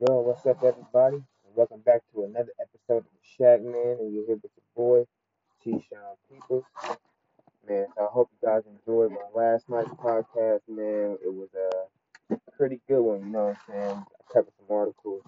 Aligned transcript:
Yo, 0.00 0.20
what's 0.20 0.46
up, 0.46 0.56
everybody? 0.64 1.22
Welcome 1.54 1.80
back 1.80 2.00
to 2.14 2.24
another 2.24 2.52
episode 2.58 3.04
of 3.04 3.12
the 3.12 3.20
Shack 3.36 3.60
Man, 3.60 3.98
and 4.00 4.14
you're 4.14 4.24
here 4.24 4.38
with 4.42 4.50
your 4.56 4.72
boy, 4.74 5.04
T. 5.62 5.72
Sean 5.72 6.16
Peoples. 6.26 6.64
Man, 7.68 7.84
so 7.94 8.04
I 8.04 8.08
hope 8.10 8.30
you 8.32 8.48
guys 8.48 8.62
enjoyed 8.64 9.10
my 9.10 9.28
last 9.34 9.68
night's 9.68 9.90
podcast, 9.90 10.60
man. 10.68 11.18
It 11.22 11.34
was 11.34 11.50
a 11.52 12.34
pretty 12.56 12.80
good 12.88 13.02
one, 13.02 13.26
you 13.26 13.26
know 13.26 13.48
what 13.48 13.56
I'm 13.68 13.74
saying? 13.74 14.04
I 14.06 14.32
covered 14.32 14.54
some 14.56 14.74
articles, 14.74 15.22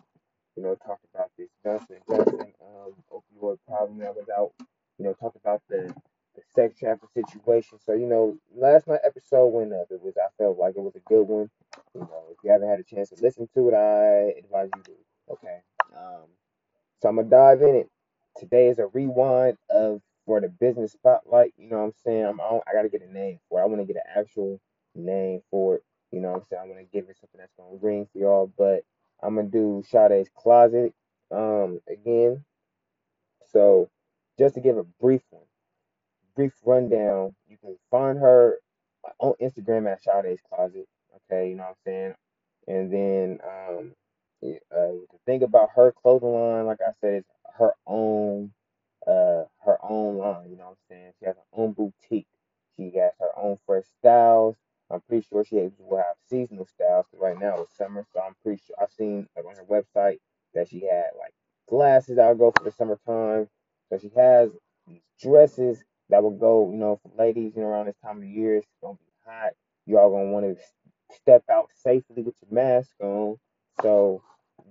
you 0.57 0.63
know, 0.63 0.75
talked 0.87 1.05
about 1.13 1.31
this 1.37 1.51
Johnson 1.63 1.97
Johnson 2.09 2.41
um, 2.63 2.95
opioid 3.13 3.59
problem 3.69 3.99
that 3.99 4.17
was 4.17 4.25
out, 4.35 4.53
you 4.97 5.05
know, 5.05 5.13
talked 5.13 5.37
about 5.37 5.61
the 5.69 5.95
the 6.35 6.43
sex 6.55 6.79
trafficking 6.79 7.25
situation. 7.27 7.79
So, 7.85 7.93
you 7.93 8.07
know, 8.07 8.37
last 8.55 8.89
night 8.89 9.01
episode 9.05 9.49
went 9.49 9.73
up. 9.73 9.89
It 9.91 10.03
was 10.03 10.15
I 10.17 10.29
felt 10.39 10.59
like 10.59 10.77
it 10.77 10.83
was 10.83 10.97
a 10.97 11.01
good 11.01 11.25
one. 11.25 11.51
You 11.95 12.01
know, 12.01 12.25
if 12.31 12.39
you 12.43 12.51
haven't 12.51 12.69
had 12.69 12.81
a 12.81 12.85
chance 12.85 13.11
to 13.11 13.17
listen 13.21 13.49
to 13.55 13.69
it, 13.69 13.75
I 13.75 14.39
advise 14.39 14.71
you 14.77 14.83
to. 14.85 15.33
Okay. 15.33 15.59
Um, 15.97 16.29
so 17.01 17.09
I'm 17.09 17.17
gonna 17.17 17.29
dive 17.29 17.63
in 17.63 17.77
it. 17.77 17.91
Today 18.37 18.69
is 18.69 18.79
a 18.79 18.87
rewind 18.87 19.59
of 19.71 20.01
for 20.27 20.41
the 20.41 20.49
business 20.49 20.93
spotlight. 20.93 21.53
You 21.57 21.69
know 21.69 21.79
what 21.79 21.85
I'm 21.85 21.93
saying? 22.05 22.25
I'm 22.25 22.41
I, 22.41 22.61
I 22.69 22.73
gotta 22.75 22.89
get 22.89 23.03
a 23.03 23.13
name 23.13 23.39
for 23.49 23.61
it. 23.61 23.63
I 23.63 23.67
want 23.67 23.81
to 23.81 23.87
get 23.87 23.97
an 23.97 24.21
actual 24.21 24.61
name 24.95 25.43
for 25.51 25.77
it. 25.77 25.85
You 26.11 26.21
know 26.21 26.31
what 26.31 26.39
I'm 26.39 26.45
saying? 26.45 26.63
I'm 26.63 26.69
gonna 26.69 26.85
give 26.85 27.09
it 27.09 27.17
something 27.19 27.39
that's 27.39 27.53
gonna 27.59 27.77
ring 27.81 28.07
for 28.13 28.19
y'all. 28.19 28.53
But 28.57 28.85
I'm 29.23 29.35
gonna 29.35 29.49
do 29.49 29.83
Sade's 29.87 30.31
closet 30.37 30.95
um 31.31 31.81
again. 31.89 32.45
So 33.53 33.91
just 34.39 34.55
to 34.55 34.61
give 34.61 34.79
a 34.79 34.85
brief 34.85 35.23
one 35.31 35.45
brief 36.37 36.53
rundown, 36.65 37.35
you 37.49 37.57
can 37.59 37.77
find 37.91 38.19
her 38.19 38.59
on 39.19 39.35
Instagram 39.41 39.91
at 39.91 40.03
Sade's 40.03 40.41
Closet. 40.49 40.87
Okay, 41.31 41.51
you 41.51 41.57
know 41.57 41.65
what 41.65 41.71
I'm 41.71 41.75
saying? 41.85 42.15
And 42.69 42.93
then 42.93 43.39
um, 43.45 43.93
uh, 44.45 44.99
the 45.11 45.19
thing 45.27 45.43
about 45.43 45.71
her 45.77 45.93
clothing 45.93 46.33
line, 46.33 46.67
like 46.67 46.81
I 46.81 46.93
said, 47.01 47.19
is 47.19 47.25
her 47.59 47.73
own 47.87 48.53
uh 49.07 49.45
her 49.65 49.79
own 49.83 50.19
line. 50.19 50.51
You 50.51 50.57
know 50.57 50.65
what 50.65 50.71
I'm 50.71 50.77
saying? 50.97 51.13
She 51.19 51.27
has 51.27 51.37
her 51.37 51.63
own 51.63 51.73
boutique. 51.73 52.27
She 52.77 52.93
has 52.99 53.13
her 53.21 53.31
own 53.37 53.59
fresh 53.67 53.85
styles. 53.99 54.57
I'm 54.91 55.01
pretty 55.03 55.27
sure 55.29 55.45
she 55.45 55.71
will 55.79 55.99
have 55.99 56.17
seasonal 56.29 56.67
styles 56.67 57.07
right 57.15 57.39
now 57.39 57.61
it's 57.63 57.77
summer. 57.77 58.07
So 58.13 58.21
I'm 58.21 58.35
pretty 58.43 58.63
sure 58.67 58.77
I've 58.81 58.93
seen 58.93 59.27
on 59.37 59.57
her 59.57 59.65
website 59.65 60.19
that 60.55 60.69
she 60.69 60.81
had 60.81 61.11
like 61.19 61.35
glasses 61.69 62.17
that'll 62.17 62.35
go 62.37 62.53
for 62.57 62.65
the 62.65 62.73
summertime. 62.73 63.49
So 63.89 63.99
she 63.99 64.11
has 64.17 64.51
these 64.87 65.03
dresses 65.21 65.83
that 66.11 66.23
will 66.23 66.31
go, 66.39 66.71
you 66.71 66.79
know, 66.79 67.01
for 67.03 67.11
ladies, 67.19 67.53
you 67.57 67.63
know, 67.63 67.69
around 67.69 67.87
this 67.87 67.97
time 68.05 68.19
of 68.19 68.25
year. 68.25 68.57
It's 68.57 68.67
gonna 68.83 68.95
be 68.95 69.13
hot. 69.27 69.53
You 69.87 69.99
all 69.99 70.11
gonna 70.11 70.31
want 70.31 70.47
to 70.47 70.63
step 71.15 71.45
out 71.51 71.69
safely 71.75 72.23
with 72.23 72.35
your 72.43 72.53
mask 72.53 72.91
on. 73.01 73.39
So 73.83 74.23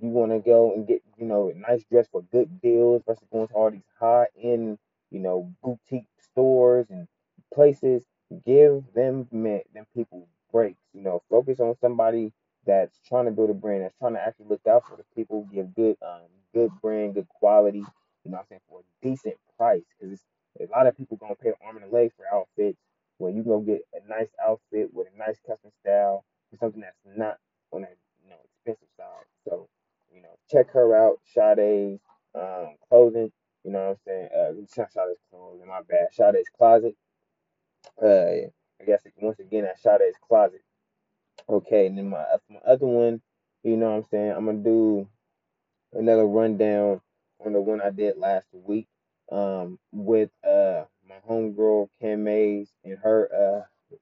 you 0.01 0.09
want 0.09 0.31
to 0.31 0.39
go 0.39 0.73
and 0.73 0.87
get, 0.87 1.01
you 1.17 1.25
know, 1.25 1.49
a 1.49 1.53
nice 1.53 1.83
dress 1.91 2.07
for 2.11 2.21
good 2.31 2.61
deals 2.61 3.03
versus 3.05 3.27
going 3.31 3.47
to 3.47 3.53
all 3.53 3.71
these 3.71 3.81
high 3.99 4.27
end, 4.41 4.77
you 5.11 5.19
know, 5.19 5.51
boutique 5.63 6.07
stores 6.19 6.87
and 6.89 7.07
places. 7.53 8.05
Give 8.45 8.83
them 8.95 9.27
men, 9.31 9.61
them 9.73 9.85
people 9.93 10.27
breaks. 10.51 10.81
You 10.93 11.01
know, 11.01 11.21
focus 11.29 11.59
on 11.59 11.75
somebody 11.81 12.31
that's 12.65 12.99
trying 13.07 13.25
to 13.25 13.31
build 13.31 13.49
a 13.49 13.53
brand, 13.53 13.83
that's 13.83 13.97
trying 13.97 14.13
to 14.13 14.21
actually 14.21 14.45
look 14.47 14.65
out 14.69 14.87
for 14.87 14.95
the 14.97 15.03
people, 15.15 15.47
give 15.53 15.75
good, 15.75 15.97
um, 16.01 16.21
good 16.53 16.71
brand, 16.81 17.15
good 17.15 17.27
quality. 17.27 17.83
You 18.23 18.31
know, 18.31 18.37
I'm 18.37 18.45
saying 18.47 18.61
for 18.69 18.79
a 18.81 19.05
decent 19.05 19.35
price 19.57 19.83
because 19.99 20.19
a 20.59 20.65
lot 20.71 20.87
of 20.87 20.97
people 20.97 21.17
gonna 21.17 21.35
pay 21.35 21.51
arm 21.65 21.77
and 21.77 21.85
a 21.85 21.95
leg 21.95 22.11
for 22.15 22.25
outfits 22.33 22.77
when 23.17 23.35
you 23.35 23.43
go 23.43 23.59
get 23.59 23.81
a 23.93 24.07
nice 24.07 24.29
outfit 24.45 24.89
with 24.93 25.07
a 25.13 25.17
nice 25.17 25.37
custom 25.47 25.71
style 25.81 26.25
for 26.49 26.57
something 26.57 26.81
that's 26.81 26.97
not 27.05 27.37
on 27.71 27.81
that 27.81 27.95
you 28.23 28.29
know 28.29 28.37
expensive 28.43 28.89
side. 28.97 29.25
So 29.47 29.69
you 30.13 30.21
know, 30.21 30.37
check 30.51 30.71
her 30.71 30.95
out, 30.95 31.19
Sade's 31.25 32.01
um, 32.35 32.75
clothing. 32.89 33.31
You 33.63 33.71
know 33.71 33.79
what 33.79 33.89
I'm 33.89 33.97
saying? 34.05 34.29
Uh, 34.35 34.51
not 34.77 34.91
Sade's 34.91 35.19
clothing, 35.29 35.67
my 35.67 35.81
bad. 35.87 36.07
Sade's 36.11 36.49
closet. 36.57 36.95
Uh, 38.01 38.49
I 38.81 38.85
guess 38.85 39.01
once 39.17 39.39
again 39.39 39.65
at 39.65 39.79
Sade's 39.79 40.17
closet. 40.27 40.61
Okay, 41.49 41.87
and 41.87 41.97
then 41.97 42.09
my 42.09 42.23
my 42.49 42.59
other 42.65 42.85
one, 42.85 43.21
you 43.63 43.77
know 43.77 43.91
what 43.91 43.97
I'm 43.97 44.05
saying? 44.11 44.31
I'm 44.31 44.45
gonna 44.45 44.57
do 44.59 45.07
another 45.93 46.25
rundown 46.25 47.01
on 47.45 47.53
the 47.53 47.61
one 47.61 47.81
I 47.81 47.89
did 47.89 48.17
last 48.17 48.45
week 48.53 48.87
um, 49.31 49.79
with 49.91 50.29
uh, 50.43 50.83
my 51.07 51.15
homegirl 51.29 51.89
Kim 51.99 52.23
Mays 52.23 52.69
and 52.83 52.97
her 53.03 53.29
uh, 53.33 53.95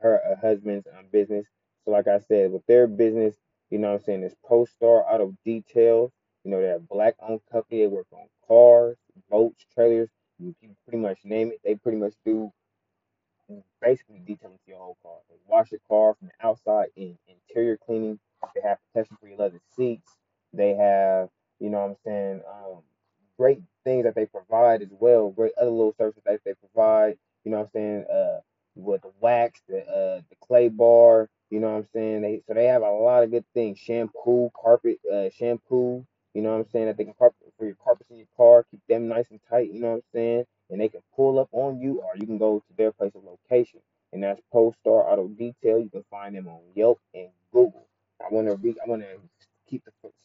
her 0.00 0.20
uh, 0.30 0.40
husband's 0.40 0.86
um, 0.86 1.06
business. 1.12 1.46
So 1.84 1.90
like 1.90 2.08
I 2.08 2.18
said, 2.20 2.52
with 2.52 2.66
their 2.66 2.86
business, 2.86 3.36
you 3.70 3.78
know 3.78 3.88
what 3.88 4.00
I'm 4.00 4.04
saying, 4.04 4.22
it's 4.22 4.34
post 4.44 4.72
Star 4.74 5.04
Auto 5.10 5.36
Detail. 5.44 6.12
You 6.44 6.50
know, 6.50 6.60
they're 6.60 6.76
a 6.76 6.80
black 6.80 7.14
owned 7.20 7.40
company. 7.50 7.80
They 7.80 7.86
work 7.86 8.06
on 8.12 8.28
cars, 8.46 8.96
boats, 9.30 9.64
trailers. 9.74 10.08
You 10.38 10.54
can 10.60 10.76
pretty 10.86 10.98
much 10.98 11.18
name 11.24 11.48
it. 11.48 11.60
They 11.64 11.74
pretty 11.74 11.98
much 11.98 12.14
do 12.24 12.52
basically 13.80 14.20
detailing 14.26 14.58
your 14.66 14.78
whole 14.78 14.98
car. 15.02 15.16
They 15.28 15.36
wash 15.46 15.70
your 15.70 15.80
car 15.88 16.14
from 16.14 16.28
the 16.28 16.46
outside 16.46 16.88
in 16.96 17.16
interior 17.28 17.76
cleaning. 17.76 18.18
They 18.54 18.60
have 18.62 18.78
protection 18.92 19.16
for 19.20 19.28
your 19.28 19.38
leather 19.38 19.60
seats. 19.76 20.12
They 20.52 20.74
have, 20.74 21.28
you 21.60 21.70
know 21.70 21.78
what 21.78 21.90
I'm 21.90 21.96
saying, 22.04 22.40
um, 22.48 22.82
great 23.38 23.60
things 23.86 24.04
that 24.04 24.16
they 24.16 24.26
provide 24.26 24.82
as 24.82 24.90
well. 24.90 25.30
Great 25.30 25.52
other 25.60 25.70
little 25.70 25.94
services 25.96 26.22
that 26.26 26.40
they 26.44 26.54
provide. 26.54 27.16
You 27.44 27.52
know 27.52 27.58
what 27.58 27.64
I'm 27.66 27.70
saying? 27.72 28.04
Uh, 28.12 28.40
with 28.74 29.02
the 29.02 29.12
wax, 29.20 29.62
the 29.68 29.80
uh, 29.86 30.20
the 30.28 30.36
clay 30.42 30.68
bar. 30.68 31.30
You 31.50 31.60
know 31.60 31.70
what 31.70 31.78
I'm 31.78 31.88
saying? 31.94 32.22
They 32.22 32.42
so 32.48 32.54
they 32.54 32.66
have 32.66 32.82
a 32.82 32.90
lot 32.90 33.22
of 33.22 33.30
good 33.30 33.44
things. 33.54 33.78
Shampoo, 33.78 34.50
carpet, 34.60 34.98
uh, 35.10 35.30
shampoo. 35.30 36.04
You 36.34 36.42
know 36.42 36.50
what 36.50 36.66
I'm 36.66 36.70
saying? 36.72 36.86
That 36.86 36.98
they 36.98 37.04
can 37.04 37.14
carpet 37.18 37.38
for 37.58 37.64
your 37.66 37.76
carpets 37.82 38.10
in 38.10 38.18
your 38.18 38.26
car, 38.36 38.66
keep 38.70 38.80
them 38.88 39.08
nice 39.08 39.30
and 39.30 39.40
tight. 39.48 39.72
You 39.72 39.80
know 39.80 39.90
what 39.92 39.96
I'm 39.96 40.02
saying? 40.12 40.44
And 40.70 40.80
they 40.80 40.88
can 40.88 41.02
pull 41.14 41.38
up 41.38 41.48
on 41.52 41.80
you, 41.80 42.00
or 42.02 42.12
you 42.16 42.26
can 42.26 42.38
go 42.38 42.58
to 42.58 42.76
their 42.76 42.92
place 42.92 43.12
of 43.14 43.22
location. 43.24 43.80
And 44.12 44.22
that's 44.22 44.40
Star 44.50 45.10
Auto 45.10 45.28
Detail. 45.28 45.78
You 45.78 45.88
can 45.90 46.04
find 46.10 46.36
them 46.36 46.48
on 46.48 46.60
Yelp 46.74 47.00
and 47.14 47.28
Google. 47.52 47.86
I 48.20 48.32
want 48.32 48.48
to 48.48 48.56
re- 48.56 48.76
I 48.84 48.88
want 48.88 49.02
to 49.02 49.08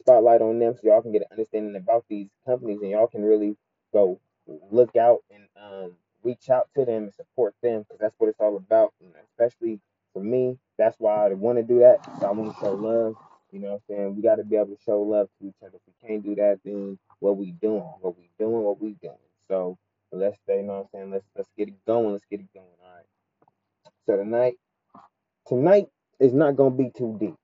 spotlight 0.02 0.42
on 0.42 0.60
them 0.60 0.74
so 0.76 0.82
y'all 0.84 1.02
can 1.02 1.12
get 1.12 1.22
an 1.22 1.28
understanding 1.32 1.76
about 1.76 2.06
these 2.10 2.28
companies 2.46 2.80
and 2.82 2.92
y'all 2.92 3.08
can 3.08 3.24
really 3.24 3.56
go 3.94 4.20
look 4.72 4.96
out 4.96 5.20
and 5.32 5.44
um, 5.62 5.94
reach 6.24 6.50
out 6.50 6.70
to 6.76 6.86
them 6.86 7.04
and 7.04 7.14
support 7.14 7.56
them 7.62 7.82
because 7.82 8.00
that's 8.00 8.16
what 8.18 8.30
it's 8.30 8.40
all 8.40 8.58
about. 8.58 8.94
And 9.02 9.14
especially 9.30 9.80
for 10.14 10.24
me, 10.24 10.58
that's 10.78 10.96
why 11.00 11.28
I 11.28 11.34
want 11.34 11.58
to 11.58 11.64
do 11.64 11.80
that. 11.80 12.00
So 12.20 12.28
I 12.28 12.32
want 12.32 12.54
to 12.54 12.60
show 12.60 12.74
love. 12.74 13.16
You 13.52 13.60
know 13.60 13.68
what 13.68 13.82
I'm 13.90 13.96
saying? 13.96 14.16
We 14.16 14.22
got 14.22 14.36
to 14.36 14.44
be 14.44 14.56
able 14.56 14.68
to 14.68 14.78
show 14.86 15.02
love 15.02 15.28
to 15.40 15.48
each 15.48 15.56
other. 15.62 15.76
If 15.76 15.82
we 15.88 16.08
can't 16.08 16.24
do 16.24 16.36
that, 16.36 16.60
then 16.64 16.98
what 17.20 17.38
we 17.38 17.52
doing? 17.52 17.84
What 18.00 18.18
we 18.18 18.30
doing? 18.40 18.64
What 18.64 18.82
we 18.82 18.96
doing? 19.02 19.16
So 19.48 19.78
let's 20.12 20.38
stay. 20.44 20.58
You 20.58 20.64
know 20.64 20.74
what 20.74 20.80
I'm 20.80 20.88
saying? 20.94 21.12
Let's 21.12 21.26
let's 21.36 21.50
get 21.58 21.68
it 21.68 21.86
going. 21.86 22.14
Let's 22.14 22.26
get 22.30 22.40
it 22.40 22.54
going. 22.54 22.66
All 22.82 22.96
right. 22.96 23.06
So 24.06 24.18
tonight, 24.18 24.56
tonight 25.48 25.88
is 26.20 26.34
not 26.34 26.56
gonna 26.56 26.72
be 26.72 26.92
too 26.96 27.18
deep. 27.20 27.36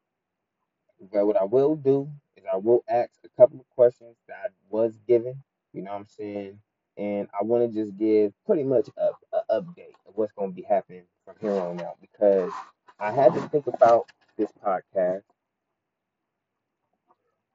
But 1.12 1.26
what 1.26 1.38
I 1.38 1.44
will 1.44 1.76
do 1.76 2.10
I 2.52 2.58
will 2.58 2.84
ask 2.90 3.12
a 3.26 3.30
couple 3.42 3.60
of 3.60 3.70
questions 3.76 4.16
that 4.28 4.38
I 4.44 4.48
was 4.70 4.98
given. 5.08 5.44
You 5.74 5.84
know 5.84 5.92
what 5.92 6.00
I'm 6.00 6.06
saying? 6.08 6.60
And 6.98 7.28
I 7.40 7.44
want 7.44 7.72
to 7.72 7.84
just 7.84 7.98
give 7.98 8.34
pretty 8.46 8.64
much 8.64 8.90
a, 8.98 9.10
update 9.50 9.96
of 10.06 10.16
what's 10.16 10.34
going 10.34 10.50
to 10.52 10.56
be 10.56 10.64
happening 10.64 11.04
from 11.24 11.36
here 11.40 11.52
on 11.52 11.80
out 11.80 11.98
because 12.02 12.52
I 13.00 13.12
had 13.12 13.34
to 13.34 13.42
think 13.50 13.68
about 13.68 14.10
this 14.38 14.52
podcast. 14.66 15.22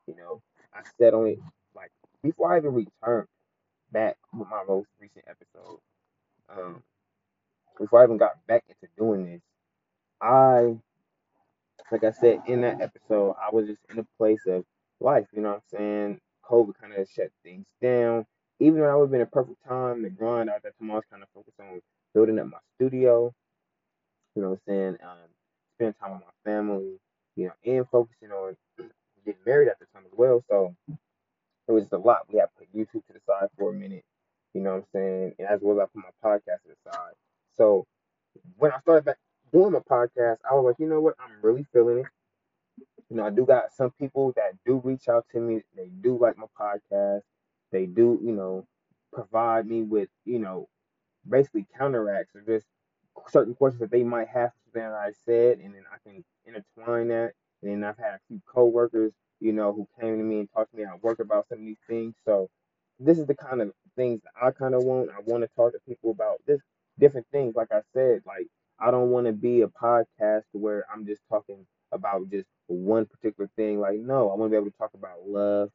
You 0.06 0.16
know, 0.16 0.42
I 0.72 0.80
said 0.98 1.14
on 1.14 1.26
it 1.26 1.38
like 1.74 1.90
before 2.22 2.54
I 2.54 2.58
even 2.58 2.74
returned 2.74 3.28
back 3.92 4.16
with 4.32 4.48
my 4.48 4.62
most 4.66 4.88
recent 5.00 5.24
episode. 5.28 5.80
Um, 6.56 6.82
before 7.78 8.00
I 8.00 8.04
even 8.04 8.16
got 8.16 8.46
back 8.46 8.64
into 8.68 8.92
doing 8.96 9.26
this, 9.26 9.42
I 10.20 10.76
like 11.90 12.04
I 12.04 12.10
said 12.10 12.40
in 12.46 12.62
that 12.62 12.80
episode, 12.80 13.36
I 13.40 13.54
was 13.54 13.66
just 13.66 13.80
in 13.90 13.98
a 13.98 14.06
place 14.16 14.46
of 14.46 14.64
life, 15.02 15.26
you 15.32 15.42
know 15.42 15.50
what 15.50 15.62
I'm 15.72 15.78
saying? 15.78 16.20
COVID 16.44 16.74
kind 16.80 16.94
of 16.94 17.08
shut 17.08 17.30
things 17.42 17.66
down. 17.80 18.24
Even 18.60 18.80
though 18.80 18.86
that 18.86 18.96
would 18.96 19.04
have 19.04 19.10
been 19.10 19.20
a 19.22 19.26
perfect 19.26 19.58
time 19.66 20.02
to 20.02 20.10
grind 20.10 20.48
out 20.50 20.62
that 20.62 20.72
I 20.80 20.84
was 20.84 21.02
kind 21.10 21.22
of 21.22 21.28
focused 21.34 21.58
on 21.60 21.80
building 22.14 22.38
up 22.38 22.46
my 22.46 22.58
studio, 22.76 23.32
you 24.34 24.42
know 24.42 24.50
what 24.50 24.60
I'm 24.68 24.72
saying? 24.72 24.98
Um, 25.02 25.18
spending 25.76 25.94
time 26.00 26.12
with 26.12 26.22
my 26.22 26.50
family, 26.50 26.98
you 27.36 27.46
know, 27.46 27.52
and 27.64 27.86
focusing 27.90 28.30
on 28.30 28.56
getting 29.24 29.40
married 29.46 29.68
at 29.68 29.78
the 29.78 29.86
time 29.92 30.04
as 30.06 30.12
well. 30.16 30.42
So 30.48 30.74
it 31.68 31.72
was 31.72 31.90
a 31.92 31.98
lot. 31.98 32.22
We 32.30 32.38
had 32.38 32.46
to 32.46 32.50
put 32.58 32.74
YouTube 32.74 33.06
to 33.06 33.12
the 33.12 33.20
side 33.26 33.48
for 33.58 33.70
a 33.70 33.74
minute, 33.74 34.04
you 34.54 34.60
know 34.60 34.70
what 34.70 34.76
I'm 34.76 34.84
saying? 34.92 35.34
And 35.38 35.48
as 35.48 35.60
well 35.62 35.80
as 35.80 35.88
I 35.88 35.98
put 35.98 36.04
my 36.04 36.30
podcast 36.30 36.62
to 36.62 36.68
the 36.68 36.90
side. 36.90 37.14
So 37.56 37.86
when 38.56 38.72
I 38.72 38.80
started 38.80 39.04
back 39.04 39.16
doing 39.52 39.72
my 39.72 39.80
podcast, 39.80 40.38
I 40.48 40.54
was 40.54 40.64
like, 40.64 40.76
you 40.78 40.86
know 40.86 41.00
what? 41.00 41.14
I'm 41.20 41.32
really 41.42 41.66
feeling 41.72 41.98
it. 41.98 42.06
You 43.12 43.18
know, 43.18 43.26
I 43.26 43.30
do 43.30 43.44
got 43.44 43.74
some 43.74 43.90
people 43.90 44.32
that 44.36 44.52
do 44.64 44.80
reach 44.82 45.06
out 45.06 45.26
to 45.32 45.38
me. 45.38 45.60
They 45.76 45.90
do 46.00 46.18
like 46.18 46.38
my 46.38 46.46
podcast. 46.58 47.20
They 47.70 47.84
do, 47.84 48.18
you 48.24 48.32
know, 48.32 48.66
provide 49.12 49.66
me 49.66 49.82
with, 49.82 50.08
you 50.24 50.38
know, 50.38 50.66
basically 51.28 51.66
counteracts 51.76 52.34
or 52.34 52.40
just 52.40 52.64
certain 53.28 53.54
questions 53.54 53.80
that 53.80 53.90
they 53.90 54.02
might 54.02 54.28
have 54.28 54.52
that 54.72 54.92
I 54.92 55.10
said, 55.26 55.58
and 55.58 55.74
then 55.74 55.82
I 55.92 55.98
can 56.08 56.24
intertwine 56.46 57.08
that. 57.08 57.32
And 57.62 57.70
then 57.70 57.84
I've 57.84 57.98
had 57.98 58.14
a 58.14 58.20
few 58.28 58.40
coworkers, 58.46 59.12
you 59.40 59.52
know, 59.52 59.74
who 59.74 59.86
came 60.00 60.16
to 60.16 60.24
me 60.24 60.40
and 60.40 60.48
talked 60.50 60.70
to 60.70 60.78
me 60.78 60.84
at 60.84 61.02
work 61.02 61.20
about 61.20 61.46
some 61.50 61.58
of 61.58 61.64
these 61.66 61.76
things. 61.86 62.14
So 62.24 62.48
this 62.98 63.18
is 63.18 63.26
the 63.26 63.34
kind 63.34 63.60
of 63.60 63.72
things 63.94 64.22
that 64.22 64.42
I 64.42 64.52
kind 64.52 64.74
of 64.74 64.84
want. 64.84 65.10
I 65.10 65.20
want 65.26 65.42
to 65.42 65.50
talk 65.54 65.72
to 65.72 65.78
people 65.86 66.12
about 66.12 66.38
this 66.46 66.62
different 66.98 67.26
things. 67.30 67.54
Like 67.54 67.72
I 67.72 67.80
said, 67.92 68.22
like 68.24 68.46
I 68.80 68.90
don't 68.90 69.10
want 69.10 69.26
to 69.26 69.34
be 69.34 69.60
a 69.60 69.68
podcast 69.68 70.44
where 70.52 70.86
I'm 70.90 71.04
just 71.04 71.20
talking 71.28 71.66
about 71.92 72.30
just 72.30 72.48
one 72.66 73.06
particular 73.06 73.50
thing. 73.56 73.80
Like 73.80 73.98
no, 73.98 74.30
I 74.30 74.34
want 74.34 74.50
to 74.50 74.54
be 74.54 74.56
able 74.56 74.70
to 74.70 74.78
talk 74.78 74.90
about 74.94 75.26
love, 75.26 75.70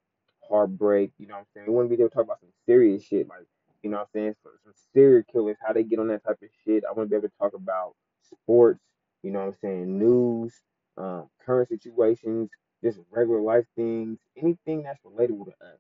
heartbreak. 0.50 1.12
You 1.18 1.28
know 1.28 1.36
what 1.36 1.42
I'm 1.42 1.46
saying? 1.54 1.68
I 1.68 1.72
want 1.72 1.90
to 1.90 1.96
be 1.96 2.02
able 2.02 2.10
to 2.10 2.16
talk 2.16 2.25
about 2.25 2.40
some 2.40 2.54
serious 2.66 3.04
shit. 3.04 3.28
Like 3.28 3.48
you 3.84 3.90
know 3.90 3.98
what 3.98 4.10
I'm 4.16 4.22
saying? 4.22 4.36
So, 4.44 4.50
some 4.64 4.74
serial 4.94 5.24
killers, 5.31 5.58
how 5.66 5.74
they 5.74 5.84
get 5.84 6.00
on 6.00 6.08
that 6.10 6.24
type 6.24 6.40
of 6.42 6.50
shit. 6.66 6.84
I 6.90 6.94
want 6.94 7.10
to 7.10 7.12
be 7.12 7.18
able 7.18 7.30
to 7.30 7.38
talk 7.40 7.54
about 7.54 7.94
sports. 8.30 8.81
You 9.24 9.31
know 9.31 9.40
what 9.40 9.48
I'm 9.48 9.56
saying? 9.62 10.00
News, 10.00 10.54
um, 10.98 11.30
current 11.46 11.69
situations, 11.69 12.50
just 12.84 13.00
regular 13.12 13.42
life 13.42 13.66
things, 13.75 14.20
anything 14.36 14.84
that's 14.84 15.00
relatable 15.04 15.46
to 15.46 15.52
us. 15.52 15.80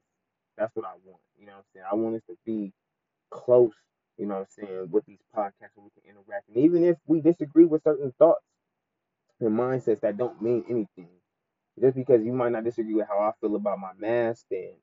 That's 0.57 0.75
what 0.75 0.85
I 0.85 0.93
want. 1.05 1.21
You 1.39 1.47
know 1.47 1.53
what 1.53 1.59
I'm 1.59 1.65
saying? 1.73 1.85
I 1.91 1.95
want 1.95 2.15
us 2.15 2.23
to 2.29 2.37
be 2.45 2.73
close, 3.29 3.73
you 4.17 4.25
know 4.25 4.35
what 4.35 4.47
I'm 4.59 4.67
saying, 4.67 4.87
with 4.91 5.05
these 5.05 5.19
podcasts 5.35 5.75
we 5.77 5.89
can 6.01 6.09
interact. 6.09 6.49
And 6.49 6.57
even 6.57 6.83
if 6.83 6.97
we 7.05 7.21
disagree 7.21 7.65
with 7.65 7.83
certain 7.83 8.13
thoughts 8.17 8.43
and 9.41 9.51
mindsets 9.51 10.01
that 10.01 10.17
don't 10.17 10.41
mean 10.41 10.65
anything, 10.69 11.09
just 11.81 11.95
because 11.95 12.23
you 12.23 12.33
might 12.33 12.53
not 12.53 12.65
disagree 12.65 12.95
with 12.95 13.07
how 13.09 13.19
I 13.19 13.31
feel 13.41 13.55
about 13.55 13.79
my 13.79 13.91
mask 13.99 14.45
stance 14.47 14.81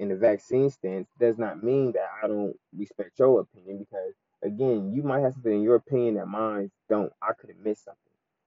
and 0.00 0.12
the 0.12 0.16
vaccine 0.16 0.70
stance 0.70 1.08
does 1.20 1.38
not 1.38 1.64
mean 1.64 1.92
that 1.94 2.08
I 2.22 2.28
don't 2.28 2.56
respect 2.76 3.18
your 3.20 3.40
opinion 3.42 3.78
because 3.78 4.14
again, 4.44 4.92
you 4.94 5.02
might 5.04 5.22
have 5.22 5.34
something 5.34 5.54
in 5.54 5.62
your 5.62 5.76
opinion 5.76 6.16
that 6.16 6.28
mine 6.28 6.70
don't. 6.90 7.12
I 7.22 7.32
could 7.40 7.50
have 7.50 7.60
missed 7.64 7.86
something. 7.86 8.00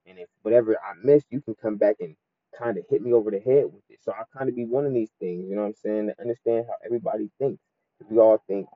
And 0.06 0.18
if 0.20 0.28
whatever 0.42 0.76
I 0.76 0.94
missed, 1.04 1.26
you 1.30 1.42
can 1.42 1.56
come 1.56 1.76
back 1.78 1.96
and 2.00 2.16
kind 2.58 2.78
of 2.78 2.84
hit 2.90 3.02
me 3.02 3.14
over 3.14 3.32
the 3.32 3.40
head 3.40 3.66
with 3.66 3.84
it. 3.90 4.00
So 4.02 4.12
I 4.12 4.24
kind 4.36 4.50
of 4.50 4.56
be 4.56 4.66
one 4.66 4.86
of 4.86 4.94
these 4.94 5.10
things, 5.20 5.48
you 5.50 5.56
know 5.56 5.62
what 5.62 5.68
I'm 5.68 5.74
saying, 5.76 6.08
to 6.08 6.22
understand 6.22 6.66
how 6.68 6.74
everybody 6.86 7.30
thinks. 7.40 7.62
We 8.10 8.18
all 8.20 8.42
think 8.48 8.68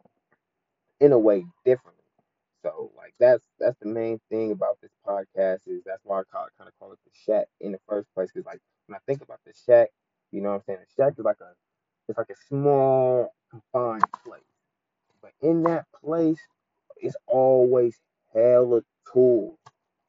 in 1.01 1.13
a 1.13 1.19
way 1.19 1.47
differently. 1.65 2.05
So 2.63 2.93
like 2.97 3.15
that's 3.21 3.45
that's 3.61 3.79
the 3.81 3.89
main 3.89 4.21
thing 4.31 4.53
about 4.53 4.79
this 4.83 4.91
podcast 5.07 5.61
is 5.67 5.83
that's 5.85 6.03
why 6.05 6.21
I 6.21 6.23
call 6.33 6.47
kind 6.59 6.69
of 6.69 6.75
call 6.79 6.93
it 6.93 6.99
the 7.05 7.13
shack 7.27 7.47
in 7.61 7.73
the 7.73 7.81
first 7.89 8.09
place 8.15 8.31
because 8.33 8.47
like 8.47 8.61
when 8.87 8.97
I 8.97 9.01
think 9.07 9.23
about 9.23 9.41
the 9.47 9.53
shack, 9.67 9.91
you 10.33 10.41
know 10.41 10.51
what 10.51 10.57
I'm 10.57 10.63
saying, 10.67 10.79
the 10.81 11.03
shack 11.03 11.15
is 11.19 11.25
like 11.25 11.41
a 11.41 11.53
it's 12.09 12.19
like 12.19 12.31
a 12.31 12.37
small 12.49 13.33
confined 13.51 14.05
place, 14.25 14.43
but 15.23 15.33
in 15.43 15.63
that 15.65 15.87
place, 16.05 16.41
it's 16.99 17.17
always 17.27 17.99
hella 18.35 18.83
tools. 19.13 19.59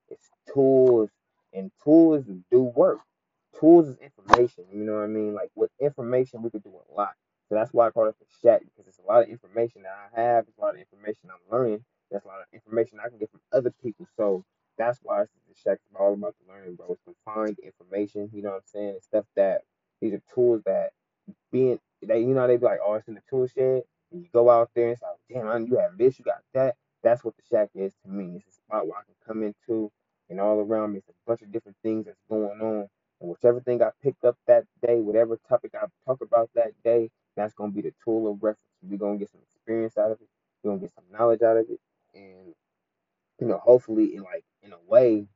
It's 0.09 0.29
tools 0.53 1.09
and 1.53 1.71
tools 1.83 2.25
do 2.51 2.61
work. 2.63 2.99
Tools 3.59 3.87
is 3.87 3.97
information. 3.97 4.65
You 4.73 4.83
know 4.83 4.95
what 4.95 5.03
I 5.03 5.07
mean? 5.07 5.33
Like 5.33 5.51
with 5.55 5.71
information, 5.79 6.41
we 6.41 6.49
could 6.49 6.63
do 6.63 6.73
a 6.89 6.93
lot. 6.93 7.13
So 7.49 7.55
that's 7.55 7.73
why 7.73 7.87
I 7.87 7.91
call 7.91 8.07
it 8.07 8.15
the 8.19 8.25
shack 8.43 8.61
because 8.61 8.87
it's 8.87 8.99
a 8.99 9.03
lot 9.03 9.23
of 9.23 9.29
information 9.29 9.83
that 9.83 9.93
I 9.93 10.21
have. 10.21 10.45
It's 10.47 10.57
a 10.57 10.61
lot 10.61 10.75
of 10.75 10.79
information 10.81 11.29
I'm 11.29 11.51
learning. 11.57 11.83
That's 12.11 12.25
a 12.25 12.27
lot 12.27 12.41
of 12.41 12.47
information 12.53 12.99
I 13.03 13.09
can 13.09 13.17
get 13.19 13.31
from 13.31 13.41
other 13.53 13.71
people. 13.83 14.07
So 14.17 14.43
that's 14.77 14.99
why 15.03 15.23
it's 15.23 15.31
the 15.47 15.55
shack 15.55 15.79
is 15.89 15.95
all 15.99 16.13
about 16.13 16.35
the 16.45 16.53
learning, 16.53 16.75
bro. 16.75 16.87
It's 16.91 17.01
confined 17.03 17.57
information. 17.59 18.29
You 18.33 18.43
know 18.43 18.51
what 18.51 18.57
I'm 18.57 18.61
saying? 18.65 18.93
It's 18.97 19.05
stuff 19.05 19.25
that 19.35 19.61
these 20.01 20.13
are 20.13 20.21
tools 20.33 20.61
that 20.65 20.91
being 21.51 21.79
they 22.05 22.19
you 22.21 22.33
know 22.33 22.47
they 22.47 22.57
be 22.57 22.65
like, 22.65 22.79
oh, 22.85 22.95
it's 22.95 23.07
in 23.07 23.15
the 23.15 23.21
tool 23.29 23.47
shed. 23.47 23.83
And 24.11 24.21
you 24.23 24.29
go 24.33 24.49
out 24.49 24.69
there 24.75 24.85
and 24.85 24.93
it's 24.93 25.01
like, 25.01 25.17
damn, 25.31 25.47
man, 25.47 25.67
you 25.67 25.77
have 25.79 25.97
this, 25.97 26.19
you 26.19 26.25
got 26.25 26.41
that. 26.53 26.75
That's 27.03 27.23
what 27.23 27.35
the 27.37 27.43
shack 27.49 27.69
is 27.75 27.93
to 28.03 28.09
me. 28.11 28.35
It's 28.37 28.47
a 28.47 28.53
spot 28.53 28.87
where 28.87 28.97
I 28.97 29.03
can 29.03 29.15
come 29.25 29.43
into 29.43 29.91
and 30.29 30.39
all 30.39 30.59
around 30.59 30.93
me. 30.93 30.99
It's 30.99 31.09
a 31.09 31.13
bunch 31.27 31.41
of 31.41 31.51
different 31.51 31.77
things 31.83 32.05
that's 32.05 32.21
going 32.29 32.61
on. 32.61 32.87
And 33.21 33.29
whichever 33.29 33.61
thing 33.61 33.81
I 33.81 33.91
picked 34.03 34.25
up 34.25 34.37
that 34.47 34.65
day, 34.85 34.99
whatever 35.01 35.39
topic 35.49 35.71
I 35.75 35.85
talk 36.05 36.21
about 36.21 36.49
that 36.55 36.71
day, 36.83 37.09
that's 37.35 37.53
gonna 37.53 37.71
be 37.71 37.81
the 37.81 37.93
tool 38.03 38.31
of 38.31 38.41
reference. 38.43 38.59
We're 38.83 38.97
gonna 38.97 39.17
get 39.17 39.31
some 39.31 39.41
experience 39.41 39.97
out 39.97 40.11
of 40.11 40.21
it. 40.21 40.27
We're 40.63 40.71
gonna 40.71 40.81
get 40.81 40.93
some 40.93 41.05
knowledge 41.11 41.41
out 41.41 41.57
of 41.57 41.65
it. 41.69 41.79
And 42.13 42.53
you 43.39 43.47
know, 43.47 43.57
hopefully 43.57 44.15
in 44.15 44.23
like 44.23 44.43
in 44.65 44.73
a 44.73 44.79
way 44.87 45.27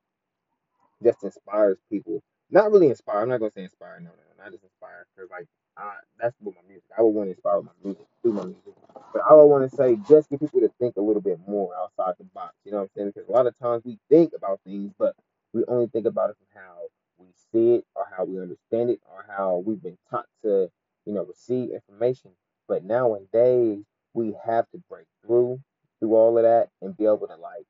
just 1.04 1.24
inspires 1.24 1.78
people. 1.92 2.22
Not 2.50 2.72
really 2.72 2.90
inspire. 2.90 3.22
I'm 3.22 3.30
not 3.30 3.40
gonna 3.40 3.52
say 3.52 3.64
inspire. 3.64 4.00
No, 4.00 4.10
no, 4.10 4.16
no, 4.16 4.44
not 4.44 4.52
just 4.52 4.64
inspire. 4.64 5.06
Cause 5.18 5.28
like, 5.32 5.48
I, 5.78 5.94
that's 6.20 6.36
with 6.42 6.56
my 6.56 6.62
music. 6.68 6.86
I 6.98 7.02
would 7.02 7.10
want 7.12 7.28
to 7.28 7.32
inspire 7.32 7.62
my 7.62 7.72
music, 7.84 8.06
do 8.24 8.34
my 8.34 8.46
music. 8.46 8.74
But 9.14 9.22
I 9.30 9.34
would 9.36 9.46
want 9.46 9.70
to 9.70 9.76
say 9.76 9.98
just 10.10 10.30
get 10.30 10.40
people 10.40 10.62
to 10.62 10.72
think 10.80 10.96
a 10.98 11.02
little 11.02 11.22
bit 11.22 11.40
more 11.48 11.76
outside 11.78 12.16
the 12.18 12.26
box. 12.34 12.56
You 12.66 12.72
know 12.72 12.78
what 12.80 12.84
I'm 12.86 12.90
saying? 12.96 13.12
Because 13.16 13.30
a 13.30 13.32
lot 13.32 13.48
of 13.48 13.58
times 13.60 13.84
we 13.86 14.00
think 14.10 14.34
about 14.36 14.62
things, 14.66 14.94
but 14.98 15.16
we 15.54 15.64
only 15.68 15.88
think 15.88 16.08
about 16.08 16.32
it 16.32 16.38
from 16.38 16.62
how 16.64 16.78
we 17.20 17.28
see 17.52 17.76
it, 17.76 17.86
or 17.96 18.06
how 18.16 18.26
we 18.26 18.40
understand 18.42 18.90
it, 18.92 19.02
or 19.12 19.26
how 19.36 19.64
we've 19.66 19.82
been 19.84 19.98
taught 20.10 20.28
to, 20.44 20.70
you 21.06 21.14
know, 21.14 21.24
receive 21.26 21.72
information. 21.72 22.32
But 22.68 22.84
nowadays 22.86 23.84
we 24.14 24.36
have 24.46 24.66
to 24.72 24.82
break 24.90 25.06
through 25.26 25.60
through 26.00 26.16
all 26.16 26.38
of 26.38 26.44
that 26.44 26.70
and 26.82 26.98
be 26.98 27.06
able 27.06 27.28
to 27.28 27.36
like 27.36 27.66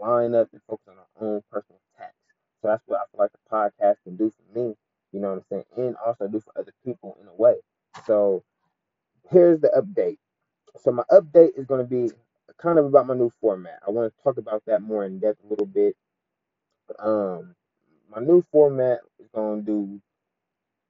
line 0.00 0.34
up 0.34 0.48
and 0.52 0.62
focus 0.68 0.88
on 0.88 0.96
our 0.98 1.28
own 1.28 1.42
personal 1.50 1.80
tasks. 1.98 2.14
So 2.62 2.68
that's 2.68 2.82
what 2.86 3.00
I 3.00 3.04
feel 3.10 3.20
like 3.20 3.32
the 3.32 3.50
podcast 3.52 3.96
can 4.04 4.16
do 4.16 4.30
for 4.30 4.58
me, 4.58 4.74
you 5.12 5.20
know 5.20 5.30
what 5.30 5.38
I'm 5.38 5.44
saying, 5.50 5.64
and 5.76 5.96
also 6.04 6.28
do 6.28 6.40
for 6.40 6.52
other 6.58 6.72
people 6.84 7.16
in 7.20 7.28
a 7.28 7.34
way. 7.34 7.56
So 8.06 8.44
here's 9.30 9.60
the 9.60 9.70
update. 9.76 10.18
So 10.78 10.92
my 10.92 11.04
update 11.12 11.58
is 11.58 11.66
going 11.66 11.82
to 11.82 11.88
be 11.88 12.12
kind 12.58 12.78
of 12.78 12.86
about 12.86 13.06
my 13.08 13.14
new 13.14 13.30
format. 13.40 13.80
I 13.86 13.90
want 13.90 14.12
to 14.14 14.22
talk 14.24 14.38
about 14.38 14.64
that 14.66 14.82
more 14.82 15.04
in 15.04 15.20
depth 15.20 15.40
a 15.44 15.48
little 15.48 15.66
bit. 15.66 15.96
Um, 17.00 17.54
my 18.10 18.20
new 18.20 18.44
format 18.52 19.00
is 19.20 19.28
going 19.34 19.64
to 19.64 19.66
do. 19.66 20.02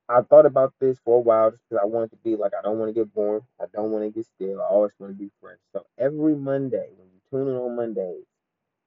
I 0.09 0.23
thought 0.23 0.47
about 0.47 0.75
this 0.81 0.99
for 1.05 1.19
a 1.19 1.21
while 1.21 1.51
just 1.51 1.63
because 1.69 1.83
I 1.83 1.87
want 1.87 2.13
it 2.13 2.17
to 2.17 2.23
be 2.23 2.37
like 2.37 2.53
I 2.59 2.63
don't 2.63 2.79
want 2.79 2.91
to 2.91 2.95
get 2.95 3.15
bored. 3.15 3.43
I 3.61 3.67
don't 3.75 3.91
want 3.93 4.05
to 4.05 4.11
get 4.11 4.27
still. 4.27 4.61
I 4.63 4.67
always 4.67 4.93
want 4.99 5.13
to 5.15 5.19
be 5.19 5.31
fresh. 5.41 5.59
So 5.73 5.85
every 5.99 6.37
Monday, 6.37 6.91
when 6.97 7.09
you 7.13 7.21
tune 7.31 7.49
in 7.49 7.57
on 7.57 7.77
Mondays, 7.77 8.25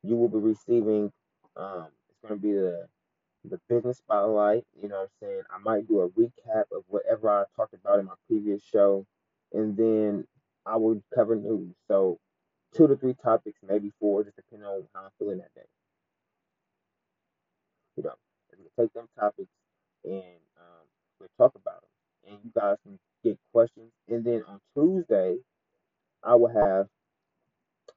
you 0.04 0.16
will 0.16 0.30
be 0.30 0.38
receiving. 0.38 1.12
Um, 1.56 1.88
it's 2.10 2.20
going 2.28 2.40
to 2.40 2.42
be 2.42 2.54
the 2.54 2.88
the 3.46 3.60
business 3.70 3.98
spotlight. 3.98 4.64
You 4.82 4.90
know 4.90 4.98
what 4.98 5.10
I'm 5.22 5.28
saying? 5.28 5.42
I 5.50 5.58
might 5.64 5.88
do 5.88 6.02
a 6.02 6.10
recap 6.10 6.66
of 6.72 6.84
whatever 6.88 7.30
I 7.30 7.44
talked 7.56 7.74
about 7.74 8.00
in 8.00 8.06
my 8.06 8.14
previous 8.28 8.64
show, 8.64 9.06
and 9.54 9.76
then 9.76 10.26
I 10.66 10.78
will 10.78 11.02
cover 11.16 11.36
news. 11.36 11.74
So 11.88 12.20
two 12.76 12.88
to 12.88 12.96
three 12.96 13.16
topics, 13.24 13.60
maybe 13.68 13.92
four, 14.00 14.24
just 14.24 14.36
depending 14.36 14.68
on 14.68 14.84
how 14.94 15.02
I'm 15.06 15.10
feeling 15.20 15.40
that 15.40 15.54
day. 15.56 15.68
You 17.98 18.04
know, 18.04 18.16
take 18.80 18.94
them 18.94 19.08
topics 19.20 19.50
and 20.04 20.42
um, 20.60 20.86
we'll 21.20 21.30
talk 21.38 21.54
about 21.56 21.82
them, 21.82 22.34
and 22.34 22.40
you 22.44 22.52
guys 22.56 22.78
can 22.84 23.00
get 23.24 23.38
questions. 23.54 23.92
And 24.08 24.24
then 24.24 24.44
on 24.48 24.60
Tuesday, 24.76 25.38
I 26.24 26.36
will 26.36 26.54
have 26.54 26.88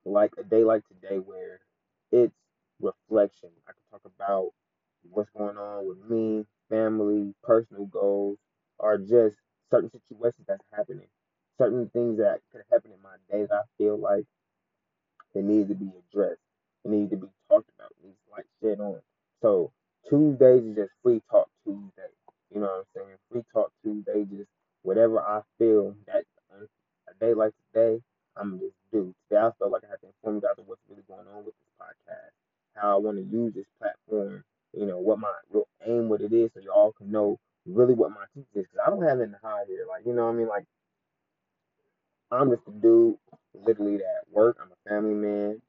like 0.04 0.32
a 0.38 0.44
day 0.44 0.64
like 0.64 0.82
today 0.88 1.16
where 1.18 1.60
it's 2.14 2.34
reflection. 2.80 3.50
I 3.66 3.72
can 3.72 3.82
talk 3.90 4.02
about 4.04 4.50
what's 5.10 5.30
going 5.36 5.58
on 5.58 5.88
with 5.88 5.98
me, 6.08 6.44
family, 6.70 7.34
personal 7.42 7.86
goals, 7.86 8.38
or 8.78 8.98
just 8.98 9.36
certain 9.70 9.90
situations 9.90 10.46
that's 10.46 10.64
happening, 10.72 11.08
certain 11.58 11.90
things 11.92 12.18
that 12.18 12.38
could 12.52 12.62
happen 12.70 12.92
in 12.92 13.02
my 13.02 13.16
day 13.30 13.46
that 13.46 13.54
I 13.54 13.62
feel 13.78 13.98
like 13.98 14.24
they 15.34 15.42
need 15.42 15.68
to 15.68 15.74
be 15.74 15.90
addressed, 15.90 16.40
they 16.84 16.90
need 16.90 17.10
to 17.10 17.16
be 17.16 17.26
talked 17.48 17.68
about, 17.76 17.90
it 17.98 18.06
needs 18.06 18.18
like 18.30 18.46
shit 18.62 18.78
on. 18.78 19.00
So 19.42 19.72
Tuesdays 20.08 20.62
is 20.62 20.76
just 20.76 20.92
free 21.02 21.20
talk 21.30 21.48
Tuesday. 21.66 22.12
You 22.54 22.60
know 22.60 22.66
what 22.66 22.78
I'm 22.78 22.84
saying? 22.94 23.16
Free 23.32 23.42
talk 23.52 23.72
Tuesday, 23.82 24.24
just 24.30 24.48
whatever 24.82 25.20
I 25.20 25.40
feel 25.58 25.96
that 26.06 26.22
on 26.52 26.68
a 27.08 27.14
day 27.18 27.34
like 27.34 27.52
today, 27.72 28.00
I'm 28.36 28.50
gonna 28.50 28.62
just 28.62 28.76
do. 28.92 29.14
Today 29.28 29.40
I 29.40 29.50
felt 29.58 29.70
like 29.70 29.84
I 29.84 29.90
had 29.90 30.00
to 30.02 30.08
inform 30.08 30.36
you 30.36 30.40
guys 30.42 30.58
of 30.58 30.66
what's 30.66 30.80
really 30.88 31.02
going 31.06 31.26
on 31.34 31.44
with 31.44 31.54
this 31.54 31.74
podcast, 31.80 32.34
how 32.74 32.94
I 32.94 32.98
want 32.98 33.16
to 33.18 33.22
use 33.22 33.54
this 33.54 33.66
platform, 33.78 34.42
you 34.72 34.86
know, 34.86 34.98
what 34.98 35.18
my 35.18 35.32
real 35.52 35.68
aim, 35.86 36.08
what 36.08 36.20
it 36.20 36.32
is, 36.32 36.50
so 36.54 36.60
y'all 36.60 36.92
can 36.92 37.10
know 37.10 37.38
really 37.66 37.94
what 37.94 38.10
my 38.10 38.24
teaching 38.34 38.62
is. 38.62 38.66
Cause 38.66 38.82
I 38.84 38.90
don't 38.90 39.02
have 39.02 39.03
nothing 39.18 39.32
to 39.32 39.40
hide 39.42 39.66
here. 39.68 39.86
Like, 39.88 40.06
you 40.06 40.14
know 40.14 40.26
what 40.26 40.32
I 40.32 40.36
mean? 40.36 40.48
Like, 40.48 40.64
I'm 42.30 42.50
just 42.50 42.66
a 42.68 42.72
dude, 42.72 43.16
literally 43.54 43.98
that 43.98 44.22
work. 44.30 44.58
I'm 44.60 44.70
a 44.72 44.90
family 44.90 45.14
man, 45.14 45.62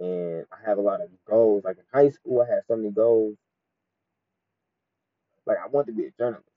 and 0.00 0.46
I 0.52 0.68
have 0.68 0.78
a 0.78 0.82
lot 0.82 1.00
of 1.00 1.08
goals. 1.28 1.64
Like 1.64 1.78
in 1.78 1.84
high 1.92 2.10
school, 2.10 2.42
I 2.42 2.52
had 2.52 2.62
so 2.68 2.76
many 2.76 2.90
goals. 2.90 3.36
Like 5.46 5.58
I 5.62 5.68
wanted 5.68 5.92
to 5.92 5.98
be 5.98 6.06
a 6.06 6.10
journalist 6.18 6.48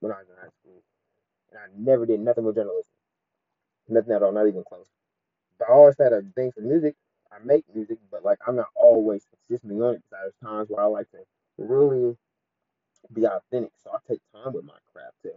when 0.00 0.12
I 0.12 0.16
was 0.16 0.26
in 0.28 0.36
high 0.36 0.50
school, 0.60 0.82
and 1.52 1.60
I 1.60 1.66
never 1.78 2.06
did 2.06 2.20
nothing 2.20 2.44
with 2.44 2.56
journalism, 2.56 2.90
nothing 3.88 4.12
at 4.14 4.22
all, 4.22 4.32
not 4.32 4.48
even 4.48 4.64
close. 4.64 4.88
But 5.58 5.68
I 5.70 5.72
always 5.72 5.96
had 5.98 6.12
a 6.12 6.22
thing 6.34 6.52
for 6.52 6.62
music. 6.62 6.96
I 7.32 7.44
make 7.44 7.64
music, 7.74 7.98
but 8.10 8.24
like 8.24 8.38
I'm 8.46 8.56
not 8.56 8.68
always 8.76 9.26
consistently 9.30 9.80
on 9.84 9.94
it 9.94 10.02
because 10.10 10.10
there's 10.22 10.50
times 10.52 10.68
where 10.70 10.82
I 10.82 10.86
like 10.86 11.10
to 11.12 11.18
really 11.58 12.16
be 13.12 13.26
authentic. 13.26 13.72
So 13.84 13.90
I 13.92 13.98
take 14.08 14.20
time 14.34 14.54
with 14.54 14.64
my 14.64 14.78
craft 14.92 15.16
to 15.24 15.32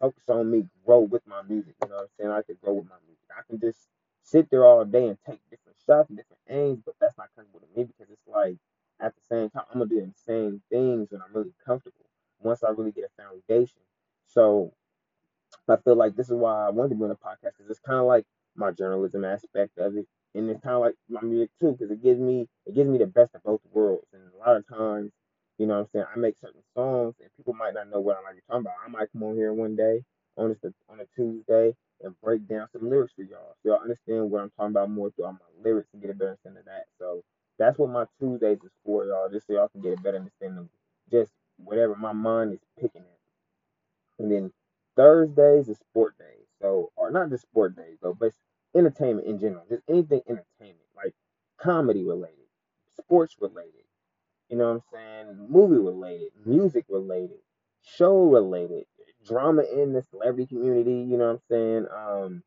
focus 0.00 0.24
on 0.28 0.50
me, 0.50 0.66
grow 0.84 1.00
with 1.00 1.26
my 1.26 1.42
music. 1.42 1.74
You 1.82 1.88
know 1.88 1.96
what 1.96 2.02
I'm 2.02 2.08
saying? 2.18 2.30
I 2.32 2.42
can 2.42 2.56
grow 2.62 2.74
with 2.74 2.88
my 2.88 2.96
music. 3.06 3.24
I 3.36 3.42
can 3.48 3.60
just 3.60 3.78
sit 4.22 4.41
there 4.52 4.66
all 4.66 4.84
day 4.86 5.08
and 5.08 5.18
take 5.26 5.40
different 5.50 5.78
shots 5.86 6.10
and 6.10 6.18
different 6.18 6.42
aims, 6.50 6.82
but 6.86 6.96
that's 7.00 7.18
not 7.18 7.30
comfortable 7.36 7.60
to 7.66 7.80
me 7.80 7.86
because 7.86 8.12
it's 8.12 8.28
like 8.28 8.58
at 9.00 9.14
the 9.16 9.22
same 9.22 9.50
time 9.50 9.64
I'm 9.72 9.80
gonna 9.80 9.90
do 9.90 10.00
the 10.02 10.12
same 10.26 10.62
things 10.70 11.08
when 11.12 11.22
I'm 11.22 11.34
really 11.34 11.54
comfortable. 11.66 12.06
once 12.40 12.64
I 12.64 12.70
really 12.70 12.92
get 12.92 13.10
a 13.18 13.22
foundation. 13.22 13.82
So 14.28 14.74
I 15.68 15.76
feel 15.78 15.96
like 15.96 16.16
this 16.16 16.28
is 16.28 16.34
why 16.36 16.66
I 16.66 16.70
wanted 16.70 16.90
to 16.90 16.94
be 16.96 17.04
on 17.04 17.10
a 17.10 17.16
podcast 17.16 17.56
because 17.56 17.70
it's 17.70 17.80
kind 17.80 18.00
of 18.00 18.06
like 18.06 18.26
my 18.56 18.70
journalism 18.72 19.24
aspect 19.24 19.78
of 19.78 19.96
it, 19.96 20.06
and 20.34 20.50
it's 20.50 20.60
kind 20.62 20.76
of 20.76 20.82
like 20.82 20.96
my 21.08 21.22
music 21.22 21.50
too 21.60 21.72
because 21.72 21.90
it 21.90 22.02
gives 22.02 22.20
me 22.20 22.48
it 22.66 22.74
gives 22.74 22.88
me 22.90 22.98
the 22.98 23.06
best 23.06 23.34
of 23.34 23.42
both 23.44 23.60
worlds. 23.72 24.08
And 24.12 24.22
a 24.34 24.38
lot 24.38 24.56
of 24.56 24.68
times, 24.68 25.12
you 25.58 25.66
know, 25.66 25.74
what 25.74 25.80
I'm 25.82 25.88
saying 25.92 26.06
I 26.14 26.18
make 26.18 26.36
certain 26.40 26.62
songs 26.74 27.16
and 27.20 27.30
people 27.36 27.54
might 27.54 27.74
not 27.74 27.90
know 27.90 28.00
what 28.00 28.18
I 28.18 28.22
might 28.22 28.36
be 28.36 28.42
talking 28.48 28.62
about. 28.62 28.74
I 28.86 28.90
might 28.90 29.12
come 29.12 29.24
on 29.24 29.36
here 29.36 29.52
one 29.54 29.76
day 29.76 30.02
on 30.36 30.48
this 30.50 30.58
on 30.88 31.00
a 31.00 31.06
Tuesday 31.16 31.74
and 32.02 32.20
break 32.22 32.48
down 32.48 32.68
some 32.72 32.90
lyrics 32.90 33.14
for 33.14 33.22
y'all, 33.22 33.54
so 33.62 33.70
y'all 33.70 33.82
understand 33.82 34.30
I'm 34.42 34.50
talking 34.50 34.72
about 34.72 34.90
more 34.90 35.10
through 35.10 35.26
my 35.26 35.38
lyrics 35.62 35.88
and 35.92 36.02
get 36.02 36.10
a 36.10 36.14
better 36.14 36.30
understanding 36.30 36.60
of 36.60 36.66
that. 36.66 36.84
So 36.98 37.22
that's 37.58 37.78
what 37.78 37.90
my 37.90 38.04
Tuesdays 38.18 38.58
is 38.64 38.72
for, 38.84 39.06
y'all, 39.06 39.28
just 39.30 39.46
so 39.46 39.54
y'all 39.54 39.68
can 39.68 39.82
get 39.82 39.98
a 39.98 40.02
better 40.02 40.18
understanding 40.18 40.58
of 40.58 40.68
just 41.10 41.32
whatever 41.56 41.94
my 41.94 42.12
mind 42.12 42.52
is 42.52 42.60
picking 42.80 43.02
at. 43.02 44.18
And 44.18 44.30
then 44.30 44.52
Thursdays 44.96 45.68
is 45.68 45.78
sport 45.78 46.18
days. 46.18 46.46
So, 46.60 46.90
or 46.96 47.10
not 47.10 47.30
just 47.30 47.42
sport 47.42 47.76
days 47.76 47.98
though, 48.02 48.14
but 48.18 48.32
entertainment 48.74 49.26
in 49.26 49.38
general. 49.38 49.64
Just 49.68 49.82
anything 49.88 50.22
entertainment, 50.28 50.86
like 50.96 51.14
comedy 51.58 52.04
related, 52.04 52.46
sports 52.96 53.36
related, 53.40 53.84
you 54.48 54.56
know 54.56 54.68
what 54.74 54.74
I'm 54.74 54.82
saying? 54.92 55.46
Movie 55.50 55.78
related, 55.78 56.28
music 56.44 56.84
related, 56.88 57.38
show 57.82 58.24
related, 58.24 58.84
drama 59.26 59.62
in 59.62 59.92
the 59.92 60.02
celebrity 60.02 60.46
community, 60.46 61.06
you 61.08 61.16
know 61.16 61.26
what 61.26 61.32
I'm 61.32 61.40
saying? 61.50 61.86
Um, 61.96 62.42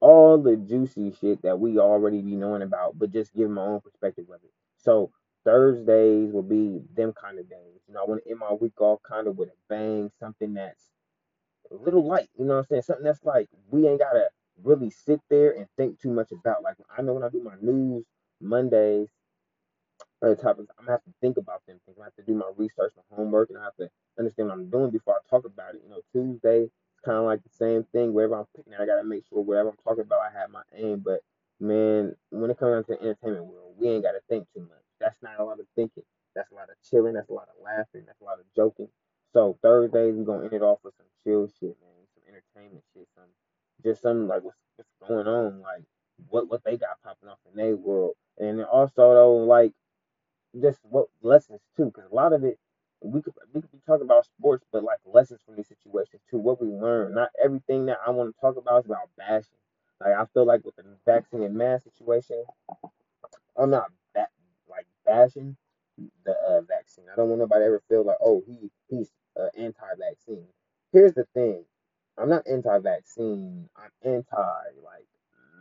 all 0.00 0.38
the 0.38 0.56
juicy 0.86 1.16
shit 1.20 1.42
that 1.42 1.58
we 1.58 1.78
already 1.78 2.20
be 2.20 2.34
knowing 2.36 2.62
about, 2.62 2.98
but 2.98 3.12
just 3.12 3.34
give 3.34 3.50
my 3.50 3.62
own 3.62 3.80
perspective 3.80 4.26
of 4.28 4.40
it. 4.42 4.50
So 4.78 5.10
Thursdays 5.44 6.32
will 6.32 6.42
be 6.42 6.80
them 6.94 7.12
kind 7.12 7.38
of 7.38 7.48
days. 7.48 7.80
You 7.86 7.94
know, 7.94 8.00
I 8.00 8.08
want 8.08 8.22
to 8.24 8.30
end 8.30 8.40
my 8.40 8.52
week 8.52 8.80
off 8.80 9.00
kind 9.08 9.26
of 9.26 9.36
with 9.36 9.48
a 9.48 9.56
bang, 9.68 10.10
something 10.18 10.54
that's 10.54 10.90
a 11.70 11.74
little 11.74 12.06
light, 12.06 12.28
you 12.38 12.44
know 12.44 12.54
what 12.54 12.60
I'm 12.60 12.66
saying? 12.66 12.82
Something 12.82 13.04
that's 13.04 13.24
like 13.24 13.48
we 13.70 13.88
ain't 13.88 14.00
gotta 14.00 14.28
really 14.62 14.90
sit 14.90 15.20
there 15.30 15.52
and 15.52 15.66
think 15.76 16.00
too 16.00 16.10
much 16.10 16.30
about. 16.32 16.62
Like 16.62 16.76
I 16.96 17.02
know 17.02 17.14
when 17.14 17.24
I 17.24 17.28
do 17.28 17.42
my 17.42 17.54
news 17.60 18.04
Mondays 18.40 19.08
or 20.20 20.34
topics, 20.34 20.68
I'm 20.78 20.84
gonna 20.84 20.92
have 20.92 21.04
to 21.04 21.14
think 21.20 21.36
about 21.36 21.62
them 21.66 21.78
things. 21.84 21.98
I 22.00 22.04
have 22.04 22.14
to 22.16 22.22
do 22.22 22.34
my 22.34 22.50
research, 22.56 22.92
my 22.96 23.16
homework, 23.16 23.50
and 23.50 23.58
I 23.58 23.64
have 23.64 23.76
to 23.76 23.88
understand 24.18 24.48
what 24.48 24.54
I'm 24.58 24.70
doing 24.70 24.90
before 24.90 25.14
I 25.14 25.18
talk 25.28 25.44
about 25.46 25.74
it. 25.74 25.82
You 25.84 25.90
know, 25.90 26.00
Tuesday 26.12 26.68
kind 27.04 27.18
of 27.18 27.24
like 27.24 27.42
the 27.42 27.50
same 27.50 27.84
thing. 27.92 28.12
Wherever 28.12 28.38
I'm 28.38 28.46
picking, 28.56 28.74
I 28.74 28.86
gotta 28.86 29.04
make 29.04 29.24
sure 29.28 29.40
wherever 29.42 29.70
I'm 29.70 29.76
talking 29.84 30.04
about, 30.04 30.20
I 30.20 30.38
have 30.38 30.50
my 30.50 30.62
aim. 30.74 31.02
But 31.04 31.20
man, 31.60 32.14
when 32.30 32.50
it 32.50 32.58
comes 32.58 32.72
down 32.72 32.84
to 32.84 32.92
the 32.92 33.02
entertainment 33.02 33.46
world, 33.46 33.74
we 33.78 33.88
ain't 33.88 34.04
gotta 34.04 34.20
think 34.28 34.46
too 34.54 34.60
much. 34.60 34.84
That's 35.00 35.22
not 35.22 35.38
a 35.38 35.44
lot 35.44 35.60
of 35.60 35.66
thinking. 35.76 36.04
That's 36.34 36.50
a 36.50 36.54
lot 36.54 36.70
of 36.70 36.76
chilling. 36.88 37.14
That's 37.14 37.30
a 37.30 37.34
lot 37.34 37.48
of 37.48 37.62
laughing. 37.62 38.02
That's 38.06 38.20
a 38.20 38.24
lot 38.24 38.40
of 38.40 38.46
joking. 38.56 38.88
So 39.32 39.58
Thursdays 39.62 40.14
we're 40.14 40.24
gonna 40.24 40.44
end 40.44 40.52
it 40.54 40.62
off 40.62 40.78
with 40.84 40.94
some 40.96 41.06
chill 41.22 41.46
shit, 41.48 41.76
man. 41.80 42.06
Some 42.14 42.24
entertainment 42.28 42.84
shit. 42.94 43.08
Some 43.14 43.30
just 43.84 44.02
some 44.02 44.28
like 44.28 44.42
what's 44.42 44.58
what's 44.76 44.90
going 45.08 45.26
on, 45.26 45.60
like 45.60 45.82
what 46.28 46.48
what 46.48 46.62
they 46.64 46.76
got 46.76 47.02
popping 47.02 47.28
off 47.28 47.38
in 47.50 47.56
their 47.56 47.76
world. 47.76 48.14
And 48.38 48.64
also 48.64 49.14
though, 49.14 49.36
like 49.36 49.72
just 50.60 50.80
what 50.84 51.06
lessons 51.22 51.60
too, 51.76 51.86
because 51.86 52.10
a 52.10 52.14
lot 52.14 52.32
of 52.32 52.44
it 52.44 52.58
we 53.04 53.22
could 53.22 53.34
we 53.54 53.62
could 53.62 53.72
be 53.72 53.80
talking 53.86 54.06
about 54.06 54.26
sports, 54.26 54.64
but 54.72 54.84
like 54.84 54.98
lessons 55.06 55.40
from 55.46 55.56
these 55.56 55.68
situations 55.68 56.22
too, 56.30 56.38
what 56.38 56.62
we 56.62 56.68
learn. 56.68 57.14
Not 57.14 57.30
everything 57.44 57.86
that 57.86 57.98
I 58.06 58.10
want 58.10 58.34
to 58.34 58.40
talk 58.40 58.56
about 58.56 58.80
is 58.80 58.86
about 58.86 59.10
bashing. 59.18 59.58
Like 60.00 60.14
I 60.14 60.26
feel 60.34 60.46
like 60.46 60.64
with 60.64 60.76
the 60.76 60.84
vaccine 61.06 61.42
and 61.42 61.54
mask 61.56 61.84
situation, 61.84 62.44
I'm 63.58 63.70
not 63.70 63.90
that 64.14 64.30
like 64.70 64.86
bashing 65.06 65.56
the 66.24 66.32
uh, 66.32 66.62
vaccine. 66.62 67.04
I 67.12 67.16
don't 67.16 67.28
want 67.28 67.40
nobody 67.40 67.62
to 67.62 67.66
ever 67.66 67.82
feel 67.88 68.04
like, 68.04 68.18
oh, 68.24 68.42
he 68.46 68.70
he's 68.88 69.10
uh, 69.40 69.48
anti-vaccine. 69.56 70.46
Here's 70.92 71.14
the 71.14 71.26
thing, 71.34 71.64
I'm 72.18 72.28
not 72.30 72.46
anti-vaccine. 72.50 73.68
I'm 73.76 73.90
anti 74.04 74.36
like 74.84 75.06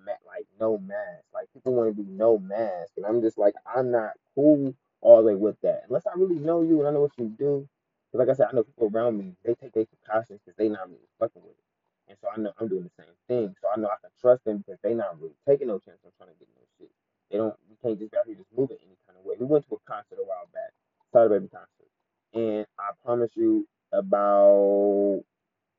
ma- 0.06 0.14
like 0.28 0.48
no 0.60 0.78
mask. 0.78 1.26
Like 1.34 1.48
people 1.54 1.74
want 1.76 1.96
to 1.96 2.04
do 2.04 2.10
no 2.10 2.40
mask, 2.40 2.94
and 2.98 3.06
I'm 3.06 3.22
just 3.22 3.38
like 3.38 3.56
I'm 3.76 3.92
not 3.92 4.12
cool 4.36 4.74
all 5.04 5.18
the 5.20 5.28
way 5.30 5.36
with 5.36 5.60
that 5.62 5.84
unless 5.88 6.08
I 6.08 6.18
really 6.18 6.40
know 6.40 6.62
you 6.64 6.80
and 6.80 6.88
I 6.88 6.92
know 6.92 7.02
what 7.02 7.18
you 7.18 7.28
do. 7.38 7.68
Because 8.12 8.28
like 8.28 8.30
I 8.30 8.38
said, 8.38 8.48
I 8.52 8.56
know 8.56 8.64
people 8.64 8.90
around 8.94 9.18
me 9.18 9.36
they 9.44 9.54
take 9.56 9.74
their 9.74 9.86
precautions 9.86 10.40
because 10.44 10.58
they 10.58 10.70
not 10.70 10.88
really 10.88 11.10
fucking 11.20 11.44
with 11.44 11.60
it, 11.60 12.10
and 12.10 12.18
so 12.22 12.28
I 12.32 12.40
know 12.40 12.54
I'm 12.60 12.68
doing 12.68 12.84
the 12.84 13.04
same 13.04 13.14
thing. 13.28 13.56
So 13.62 13.68
I 13.70 13.80
know 13.80 13.90
I 13.90 14.00
can 14.02 14.12
trust 14.20 14.46
them 14.46 14.64
because 14.66 14.80
they 14.82 14.94
not 14.96 15.20
really 15.22 15.36
taking 15.48 15.68
no 15.68 15.80
chance 15.80 16.00
on 16.06 16.12
trying 16.18 16.30
to 16.32 16.40
get 16.40 16.48
no 16.56 16.64
shit. 16.80 16.92
They 17.30 17.38
don't. 17.38 17.56
We 17.70 17.76
can't 17.84 18.00
just 18.00 18.14
out 18.16 18.26
here 18.26 18.36
just 18.36 18.50
moving 18.56 18.78
any 18.82 18.98
kind 19.06 19.20
of 19.20 19.26
way. 19.26 19.36
We 19.40 19.46
went 19.46 19.68
to 19.70 19.76
a 19.76 19.80
concert 19.86 20.18
a 20.20 20.26
while 20.26 20.48
back, 20.54 20.72
Starter 21.10 21.38
Baby 21.40 21.50
concert, 21.52 21.92
and 22.34 22.66
I 22.80 22.96
promise 23.04 23.32
you 23.36 23.68
about 23.92 25.24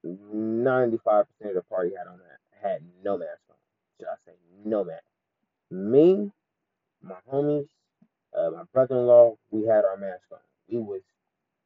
95% 0.04 1.24
of 1.42 1.54
the 1.54 1.62
party 1.68 1.92
had 1.96 2.06
on 2.06 2.18
that 2.18 2.38
had 2.62 2.82
no 3.02 3.18
mask 3.18 3.40
on. 3.50 3.56
Should 3.98 4.08
I 4.08 4.16
say 4.26 4.32
no 4.64 4.84
mask? 4.84 5.04
Me, 5.70 6.30
my 7.02 7.16
homies, 7.32 7.68
uh, 8.36 8.50
my 8.50 8.62
brother-in-law, 8.72 9.36
we 9.50 9.66
had 9.66 9.84
our 9.84 9.96
mask 9.96 10.24
on. 10.32 10.38
We 10.68 10.78
was, 10.78 11.02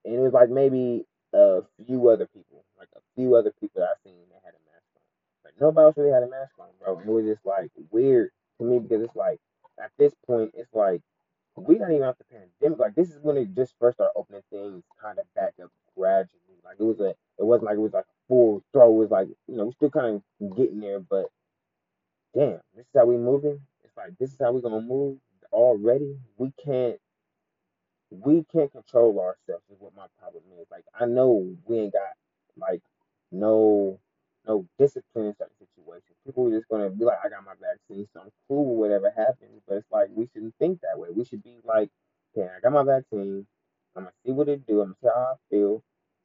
and 0.05 0.15
it 0.15 0.21
was 0.21 0.33
like 0.33 0.51
maybe 0.51 1.05
a 1.33 1.63
few 1.87 2.09
other 2.09 2.27
people, 2.27 2.65
like 2.79 2.89
a 2.97 3.01
few 3.15 3.37
other 3.37 3.53
people 3.61 3.83
I 3.83 3.95
seen 4.05 4.15
that 4.33 4.43
had 4.45 4.55
a 4.55 4.63
mask 4.67 4.87
on, 4.97 5.03
but 5.45 5.53
nobody 5.61 5.85
else 5.85 5.97
really 5.97 6.13
had 6.13 6.23
a 6.23 6.31
mask 6.31 6.53
on, 6.59 6.69
bro. 6.81 6.99
And 6.99 7.09
it 7.09 7.13
was 7.13 7.25
just 7.25 7.47
like 7.47 7.71
weird 7.91 8.31
to 8.59 8.65
me 8.65 8.79
because 8.79 9.03
it's 9.03 9.17
like 9.17 9.39
at 9.83 9.91
this 9.99 10.13
point, 10.27 10.53
it's 10.55 10.73
like 10.75 11.01
we 11.57 11.79
not 11.79 11.91
even 11.91 12.05
out 12.05 12.19
the 12.19 12.25
pandemic. 12.25 12.79
Like 12.79 12.95
this 12.95 13.11
is 13.11 13.19
when 13.23 13.37
it 13.37 13.55
just 13.55 13.75
first 13.81 13.97
started 13.97 14.13
opening 14.17 14.43
things 14.51 14.83
kind 15.01 15.19
of 15.19 15.25
back 15.35 15.55
up 15.63 15.71
gradually. 15.97 16.59
Like 16.65 16.77
it 16.79 16.85
was 16.85 17.01
a, 17.01 17.11
it 17.11 17.45
wasn't 17.45 17.67
like 17.67 17.77
it 17.77 17.81
was 17.81 17.93
like 17.93 18.07
full 18.29 18.63
throw. 18.73 18.95
It 18.95 18.99
was 18.99 19.11
like 19.11 19.29
you 19.47 19.57
know 19.57 19.67
we 19.67 19.73
still 19.73 19.91
kind 19.91 20.23
of 20.41 20.57
getting 20.57 20.81
there, 20.81 21.01
but 21.01 21.27
damn, 22.35 22.61
this 22.77 22.85
is 22.85 22.93
how 22.97 23.07
we 23.07 23.17
moving. 23.17 23.61
It's 23.85 23.97
like 23.97 24.19
this 24.19 24.33
is 24.33 24.39
how 24.41 24.53
we 24.53 24.61
gonna 24.61 24.81
move 24.81 25.19
already. 25.59 26.19
We 26.39 26.53
can't 26.65 26.99
we 28.11 28.45
can't 28.53 28.73
control 28.73 29.21
ourselves 29.21 29.65
is 29.71 29.79
what 29.81 29.95
my 29.97 30.07
problem 30.21 30.45
is. 30.61 30.67
Like 30.71 30.85
I 30.99 31.07
know 31.07 31.57
we 31.67 31.81
ain't 31.81 31.93
got 31.95 32.15
like 32.59 32.83
no 33.33 34.01
no 34.47 34.67
discipline 34.79 35.27
in 35.27 35.37
certain 35.37 35.57
situations. 35.59 36.17
People 36.27 36.49
are 36.49 36.59
just 36.59 36.69
gonna 36.71 36.91
be 36.91 37.05
like, 37.05 37.19
I 37.25 37.29
got 37.29 37.45
my 37.45 37.55
vaccine, 37.61 38.09
so 38.15 38.23
I'm 38.23 38.31
cool 38.49 38.77
with 38.77 38.91
whatever 38.91 39.11
happens. 39.17 39.63
But 39.69 39.79
it's 39.79 39.93
like 39.93 40.09
we 40.15 40.29
shouldn't 40.33 40.55
think 40.59 40.81
that 40.83 40.99
way. 40.99 41.11
We 41.15 41.25
should 41.27 41.45
be 41.45 41.59
like, 41.65 41.91
okay, 42.37 42.49
I 42.49 42.61
got 42.61 42.73
my 42.73 42.85
vaccine. 42.85 43.47
I'm 43.97 44.05
gonna 44.05 44.15
see 44.25 44.33
what 44.33 44.49
it 44.49 44.67
do. 44.67 44.81
I'm 44.83 44.89
gonna 44.89 44.97
see 45.03 45.09
how 45.09 45.35
I 45.35 45.37
feel. 45.51 45.83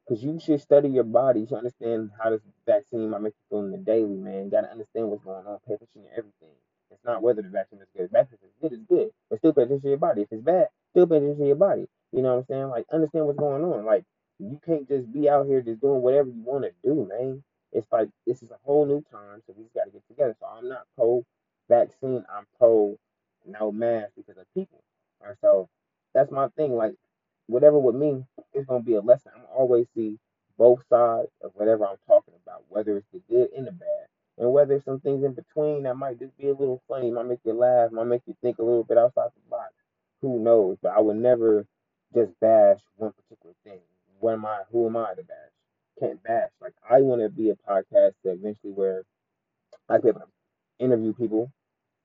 Cause 0.09 0.23
you 0.23 0.39
should 0.39 0.61
study 0.61 0.89
your 0.89 1.05
body 1.05 1.45
to 1.47 1.55
understand 1.55 2.11
how 2.21 2.31
this 2.31 2.41
vaccine 2.67 3.09
might 3.09 3.21
make 3.21 3.35
you 3.39 3.57
feel 3.57 3.65
in 3.65 3.71
the 3.71 3.77
daily, 3.79 4.17
man. 4.17 4.45
You 4.45 4.51
gotta 4.51 4.71
understand 4.71 5.09
what's 5.09 5.23
going 5.23 5.47
on. 5.47 5.59
Pay 5.67 5.75
attention 5.75 6.03
to 6.03 6.09
everything. 6.11 6.55
It's 6.91 7.05
not 7.05 7.23
whether 7.23 7.41
the 7.41 7.49
vaccine 7.49 7.79
is 7.81 7.87
good. 7.95 8.05
If 8.05 8.11
vaccine 8.11 8.39
is 8.43 8.52
good, 8.63 8.73
it's 8.73 8.83
good. 8.89 9.11
But 9.29 9.39
still 9.39 9.53
pay 9.53 9.63
attention 9.63 9.83
to 9.83 9.89
your 9.89 9.99
body. 9.99 10.23
If 10.23 10.29
it's 10.31 10.43
bad, 10.43 10.69
still 10.91 11.07
pay 11.07 11.17
attention 11.17 11.39
to 11.41 11.47
your 11.47 11.57
body. 11.57 11.87
You 12.13 12.23
know 12.23 12.35
what 12.35 12.39
I'm 12.41 12.45
saying? 12.49 12.69
Like 12.69 12.85
understand 12.93 13.27
what's 13.27 13.39
going 13.39 13.63
on. 13.63 13.85
Like 13.85 14.05
you 14.39 14.59
can't 14.65 14.87
just 14.89 15.11
be 15.13 15.29
out 15.29 15.47
here 15.47 15.61
just 15.61 15.81
doing 15.81 16.01
whatever 16.01 16.29
you 16.29 16.43
want 16.43 16.65
to 16.65 16.71
do, 16.83 17.07
man. 17.09 17.43
It's 17.73 17.87
like 17.91 18.09
this 18.27 18.43
is 18.43 18.51
a 18.51 18.59
whole 18.63 18.85
new 18.87 19.03
time, 19.11 19.43
so 19.47 19.53
we 19.57 19.63
just 19.65 19.75
got 19.75 19.85
to 19.85 19.91
get 19.91 20.07
together. 20.09 20.35
So 20.39 20.47
I'm 20.47 20.69
not 20.69 20.87
pro 20.97 21.25
vaccine. 21.69 22.25
I'm 22.35 22.45
pro 22.59 22.97
no 23.45 23.71
mask 23.71 24.13
because 24.17 24.37
of 24.37 24.45
people. 24.55 24.83
And 25.25 25.37
so 25.41 25.69
that's 26.13 26.31
my 26.31 26.49
thing. 26.49 26.75
Like 26.75 26.95
whatever 27.47 27.79
with 27.79 27.95
me, 27.95 28.25
it's 28.53 28.67
gonna 28.67 28.83
be 28.83 28.95
a 28.95 29.01
lesson. 29.01 29.33
I'm 29.35 29.45
always 29.55 29.87
see 29.95 30.17
both 30.57 30.81
sides 30.89 31.29
of 31.43 31.51
whatever 31.55 31.85
I'm 31.87 31.97
talking 32.07 32.35
about, 32.45 32.63
whether 32.69 32.97
it's 32.97 33.07
the 33.13 33.21
good 33.29 33.49
and 33.57 33.67
the 33.67 33.71
bad, 33.71 34.07
and 34.37 34.51
whether 34.51 34.79
some 34.79 34.99
things 34.99 35.23
in 35.23 35.33
between 35.33 35.83
that 35.83 35.95
might 35.95 36.19
just 36.19 36.37
be 36.37 36.47
a 36.47 36.53
little 36.53 36.81
funny, 36.87 37.11
might 37.11 37.27
make 37.27 37.39
you 37.45 37.53
laugh, 37.53 37.91
might 37.91 38.05
make 38.05 38.21
you 38.25 38.35
think 38.41 38.59
a 38.59 38.63
little 38.63 38.83
bit 38.83 38.97
outside 38.97 39.29
the 39.35 39.49
box. 39.49 39.73
Who 40.21 40.39
knows? 40.39 40.77
But 40.81 40.93
I 40.95 40.99
would 41.01 41.17
never 41.17 41.65
just 42.13 42.31
bash 42.39 42.79
one 42.95 43.13
particular 43.13 43.55
thing. 43.63 43.79
What 44.19 44.33
am 44.33 44.45
I? 44.45 44.61
Who 44.71 44.87
am 44.87 44.97
I 44.97 45.13
to 45.13 45.23
bash? 45.23 45.37
Can't 45.99 46.23
bash. 46.23 46.49
Like 46.61 46.73
I 46.89 47.01
want 47.01 47.21
to 47.21 47.29
be 47.29 47.49
a 47.49 47.55
podcast 47.55 48.13
that 48.23 48.33
eventually 48.33 48.73
where 48.73 49.03
I 49.89 49.97
to 49.97 50.13
interview 50.79 51.13
people 51.13 51.51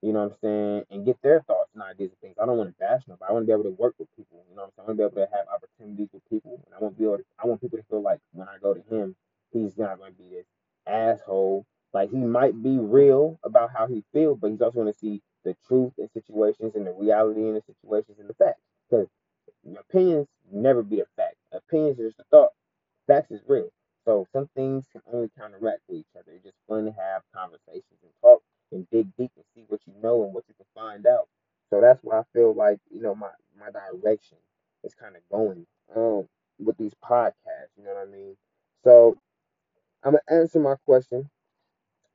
you 0.01 0.13
know 0.13 0.19
what 0.23 0.31
I'm 0.31 0.37
saying, 0.41 0.83
and 0.91 1.05
get 1.05 1.21
their 1.21 1.41
thoughts 1.41 1.71
and 1.73 1.83
ideas 1.83 2.11
and 2.11 2.19
things. 2.21 2.35
I 2.41 2.45
don't 2.45 2.57
want 2.57 2.69
to 2.69 2.79
bash 2.79 3.03
nobody. 3.07 3.29
I 3.29 3.33
want 3.33 3.43
to 3.43 3.47
be 3.47 3.53
able 3.53 3.63
to 3.63 3.75
work 3.75 3.95
with 3.99 4.07
people. 4.15 4.45
You 4.49 4.55
know 4.55 4.63
what 4.63 4.73
I'm 4.79 4.85
saying? 4.85 4.85
I 4.85 4.87
want 4.87 4.97
to 4.97 5.17
be 5.17 5.19
able 5.19 5.27
to 5.27 5.35
have 5.35 5.47
opportunities 5.53 6.09
with 6.13 6.23
people, 6.29 6.63
and 6.65 6.73
I 6.75 6.79
want 6.79 6.95
to 6.95 6.99
be 6.99 7.05
able 7.05 7.17
to, 7.17 7.25
I 7.37 7.47
want 7.47 7.61
people 7.61 7.77
to 7.79 7.83
feel 7.89 8.01
like 8.01 8.19
when 8.31 8.47
I 8.47 8.55
go 8.61 8.73
to 8.73 8.81
him, 8.89 9.15
he's 9.51 9.77
not 9.77 9.99
going 9.99 10.13
to 10.13 10.17
be 10.17 10.29
this 10.29 10.45
asshole. 10.87 11.65
Like 11.93 12.11
he 12.11 12.17
might 12.17 12.61
be 12.61 12.77
real 12.77 13.39
about 13.43 13.71
how 13.75 13.87
he 13.87 14.03
feels, 14.13 14.39
but 14.39 14.51
he's 14.51 14.61
also 14.61 14.81
going 14.81 14.93
to 14.93 14.99
see 14.99 15.21
the 15.43 15.55
truth 15.67 15.93
in 15.97 16.09
situations 16.13 16.75
and 16.75 16.85
the 16.85 16.91
reality 16.93 17.41
in 17.47 17.55
the 17.55 17.61
situations 17.61 18.19
and 18.19 18.29
the 18.29 18.33
facts. 18.35 18.61
Because 18.89 19.07
opinions 19.77 20.27
never 20.51 20.83
be 20.83 20.99
a 20.99 21.05
fact. 21.15 21.35
Opinions 21.51 21.99
are 21.99 22.07
just 22.07 22.19
a 22.19 22.23
thought. 22.31 22.51
Facts 23.07 23.31
is 23.31 23.41
real. 23.47 23.69
So 24.05 24.27
some 24.33 24.49
things 24.55 24.85
can 24.91 25.01
only 25.11 25.29
counteract 25.37 25.81
to 25.89 25.95
each 25.95 26.07
other. 26.17 26.31
It's 26.33 26.43
just 26.43 26.57
fun 26.67 26.85
to 26.85 26.91
have 26.91 27.23
conversations 27.35 27.99
and 28.01 28.11
talk 28.21 28.41
and 28.71 28.87
dig 28.91 29.07
deep 29.17 29.31
and 29.35 29.45
see 29.55 29.63
what 29.67 29.81
you 29.85 29.93
know 30.01 30.23
and 30.23 30.33
what 30.33 30.45
you 30.47 30.53
can 30.55 30.65
find 30.75 31.05
out. 31.07 31.27
So 31.69 31.81
that's 31.81 31.99
why 32.03 32.19
I 32.19 32.23
feel 32.33 32.53
like, 32.53 32.79
you 32.91 33.01
know, 33.01 33.15
my, 33.15 33.29
my 33.59 33.69
direction 33.71 34.37
is 34.83 34.93
kind 34.93 35.15
of 35.15 35.21
going 35.31 35.65
um 35.95 36.27
with 36.59 36.77
these 36.77 36.93
podcasts, 37.03 37.73
you 37.77 37.83
know 37.83 37.93
what 37.93 38.07
I 38.07 38.11
mean? 38.11 38.35
So 38.83 39.17
I'm 40.03 40.13
gonna 40.13 40.41
answer 40.41 40.59
my 40.59 40.75
question. 40.85 41.29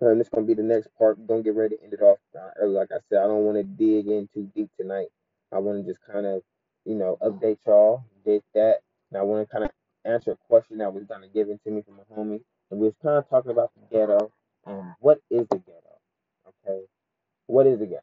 And 0.01 0.21
this 0.21 0.29
gonna 0.29 0.47
be 0.47 0.55
the 0.55 0.63
next 0.63 0.89
part. 0.99 1.19
We're 1.19 1.27
gonna 1.27 1.43
get 1.43 1.55
ready 1.55 1.77
to 1.77 1.83
end 1.83 1.95
it 1.95 2.03
off 2.03 2.19
early. 2.61 2.75
Like 2.75 2.93
I 2.93 2.99
said, 3.09 3.19
I 3.19 3.27
don't 3.27 3.45
want 3.45 3.57
to 3.57 3.63
dig 3.65 4.07
in 4.09 4.29
too 4.35 4.51
deep 4.55 4.71
tonight. 4.79 5.09
I 5.53 5.59
want 5.59 5.85
to 5.85 5.91
just 5.91 6.05
kind 6.05 6.27
of, 6.27 6.43
you 6.85 6.95
know, 6.95 7.17
update 7.23 7.59
y'all, 7.67 8.05
get 8.25 8.45
that, 8.55 8.81
and 9.11 9.19
I 9.19 9.23
want 9.23 9.47
to 9.49 9.53
kind 9.53 9.65
of 9.65 9.71
answer 10.05 10.33
a 10.33 10.37
question 10.49 10.79
that 10.79 10.93
was 10.93 11.05
kind 11.09 11.25
of 11.25 11.33
given 11.33 11.59
to 11.65 11.71
me 11.71 11.83
from 11.83 12.01
a 12.01 12.15
homie, 12.15 12.43
and 12.71 12.81
we 12.81 12.87
was 12.87 12.95
kind 13.03 13.17
of 13.17 13.29
talking 13.31 13.53
about 13.53 13.71
the 13.75 13.97
ghetto 13.97 14.33
and 14.67 14.95
what 15.01 15.21
is 15.31 15.47
the 15.51 15.59
ghetto? 15.59 15.99
Okay, 16.49 16.85
what 17.47 17.67
is 17.67 17.79
the 17.79 17.87
ghetto? 17.87 18.03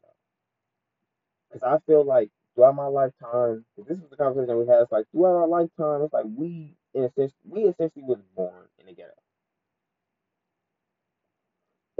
Because 1.52 1.62
I 1.62 1.78
feel 1.86 2.04
like 2.04 2.30
throughout 2.54 2.74
my 2.74 2.86
lifetime, 2.86 3.64
this 3.86 3.98
is 3.98 4.08
the 4.10 4.16
conversation 4.16 4.58
we 4.58 4.66
had. 4.66 4.80
It's 4.80 4.92
like 4.92 5.06
throughout 5.12 5.36
our 5.36 5.48
lifetime, 5.48 6.02
it's 6.02 6.12
like 6.12 6.26
we 6.34 6.74
in 6.94 7.10
sense, 7.16 7.32
we 7.48 7.62
essentially 7.62 8.04
was 8.04 8.18
born 8.36 8.66
in 8.78 8.86
the 8.86 8.92
ghetto, 8.92 9.12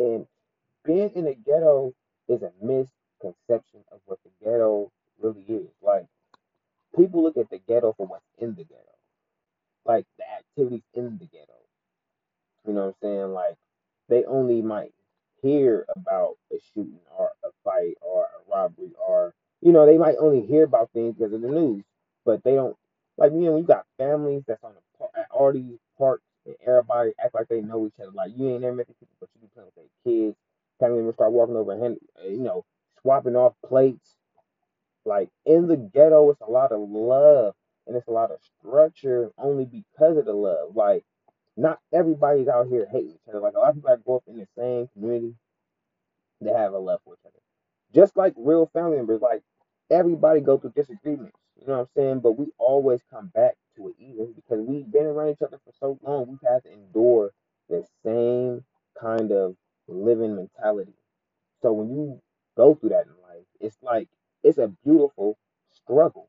and 0.02 0.26
being 0.84 1.10
in 1.14 1.24
the 1.24 1.34
ghetto 1.34 1.94
is 2.28 2.42
a 2.42 2.52
misconception 2.62 3.84
of 3.92 4.00
what 4.06 4.18
the 4.24 4.30
ghetto 4.44 4.90
really 5.20 5.44
is. 5.48 5.68
Like 5.82 6.06
people 6.96 7.22
look 7.22 7.36
at 7.36 7.50
the 7.50 7.60
ghetto 7.68 7.94
for 7.96 8.06
what's 8.06 8.24
in 8.38 8.50
the 8.56 8.64
ghetto, 8.64 8.82
like 9.86 10.06
the 10.18 10.24
activities 10.30 10.84
in 10.94 11.18
the 11.18 11.26
ghetto. 11.26 11.54
You 12.66 12.74
know 12.74 12.86
what 12.86 12.88
I'm 12.88 12.94
saying? 13.02 13.34
Like 13.34 13.56
they 14.08 14.24
only 14.24 14.62
might 14.62 14.92
hear 15.42 15.86
about 15.96 16.36
a 16.52 16.56
shooting 16.74 17.00
or 17.18 17.30
a 17.44 17.48
fight 17.64 17.96
or 18.02 18.24
a 18.24 18.50
robbery 18.52 18.92
or 19.06 19.34
you 19.62 19.72
know 19.72 19.86
they 19.86 19.98
might 19.98 20.16
only 20.20 20.42
hear 20.46 20.64
about 20.64 20.90
things 20.92 21.16
because 21.16 21.32
of 21.32 21.42
the 21.42 21.48
news, 21.48 21.84
but 22.24 22.42
they 22.44 22.54
don't 22.54 22.76
like 23.18 23.32
you 23.32 23.40
know 23.40 23.56
you 23.56 23.64
got 23.64 23.86
families 23.98 24.42
that's 24.46 24.62
on 24.64 24.72
the 24.74 25.06
at 25.18 25.28
all 25.30 25.52
these 25.52 25.78
parks 25.98 26.24
and 26.46 26.56
everybody 26.66 27.12
act 27.22 27.34
like 27.34 27.48
they 27.48 27.60
know 27.62 27.86
each 27.86 28.00
other. 28.00 28.12
Like 28.12 28.32
you 28.36 28.50
ain't 28.50 28.62
never 28.62 28.76
met 28.76 28.88
kids. 30.04 30.36
Family 30.80 30.98
members 30.98 31.14
start 31.14 31.32
walking 31.32 31.56
over 31.56 31.72
and 31.72 31.96
you 32.24 32.40
know 32.40 32.64
swapping 33.02 33.36
off 33.36 33.54
plates. 33.66 34.14
Like 35.04 35.28
in 35.46 35.66
the 35.68 35.76
ghetto, 35.76 36.30
it's 36.30 36.40
a 36.40 36.50
lot 36.50 36.72
of 36.72 36.80
love 36.88 37.54
and 37.86 37.96
it's 37.96 38.08
a 38.08 38.12
lot 38.12 38.30
of 38.30 38.38
structure 38.58 39.30
only 39.38 39.64
because 39.64 40.16
of 40.16 40.24
the 40.24 40.32
love. 40.32 40.76
Like 40.76 41.04
not 41.56 41.80
everybody's 41.92 42.48
out 42.48 42.68
here 42.68 42.86
hating 42.90 43.10
each 43.12 43.28
other. 43.28 43.40
Like 43.40 43.54
a 43.54 43.58
lot 43.58 43.70
of 43.70 43.74
people 43.76 43.90
that 43.90 44.04
grow 44.04 44.16
up 44.16 44.24
in 44.28 44.38
the 44.38 44.46
same 44.56 44.88
community, 44.94 45.34
they 46.40 46.52
have 46.52 46.72
a 46.72 46.78
love 46.78 47.00
for 47.04 47.14
each 47.14 47.26
other. 47.26 47.38
Just 47.94 48.16
like 48.16 48.34
real 48.36 48.70
family 48.72 48.96
members, 48.96 49.20
like 49.20 49.42
everybody 49.90 50.40
go 50.40 50.58
through 50.58 50.72
disagreements. 50.74 51.36
You 51.60 51.66
know 51.66 51.74
what 51.74 51.80
I'm 51.80 51.88
saying? 51.96 52.20
But 52.20 52.38
we 52.38 52.46
always 52.58 53.00
come 53.10 53.28
back 53.28 53.54
to 53.76 53.88
it 53.88 53.94
even 53.98 54.32
because 54.34 54.60
we've 54.66 54.90
been 54.90 55.06
around 55.06 55.30
each 55.30 55.42
other 55.42 55.58
for 55.64 55.72
so 55.78 55.98
long. 56.02 56.26
We've 56.28 56.50
had 56.50 56.64
to 56.64 56.72
endure 56.72 57.32
the 57.68 57.84
same 58.04 58.64
kind 59.00 59.32
of 59.32 59.56
living 59.88 60.36
mentality. 60.36 60.94
So 61.62 61.72
when 61.72 61.90
you 61.90 62.20
go 62.56 62.74
through 62.74 62.90
that 62.90 63.06
in 63.06 63.12
life, 63.22 63.46
it's 63.60 63.76
like 63.82 64.08
it's 64.42 64.58
a 64.58 64.68
beautiful 64.84 65.38
struggle 65.72 66.28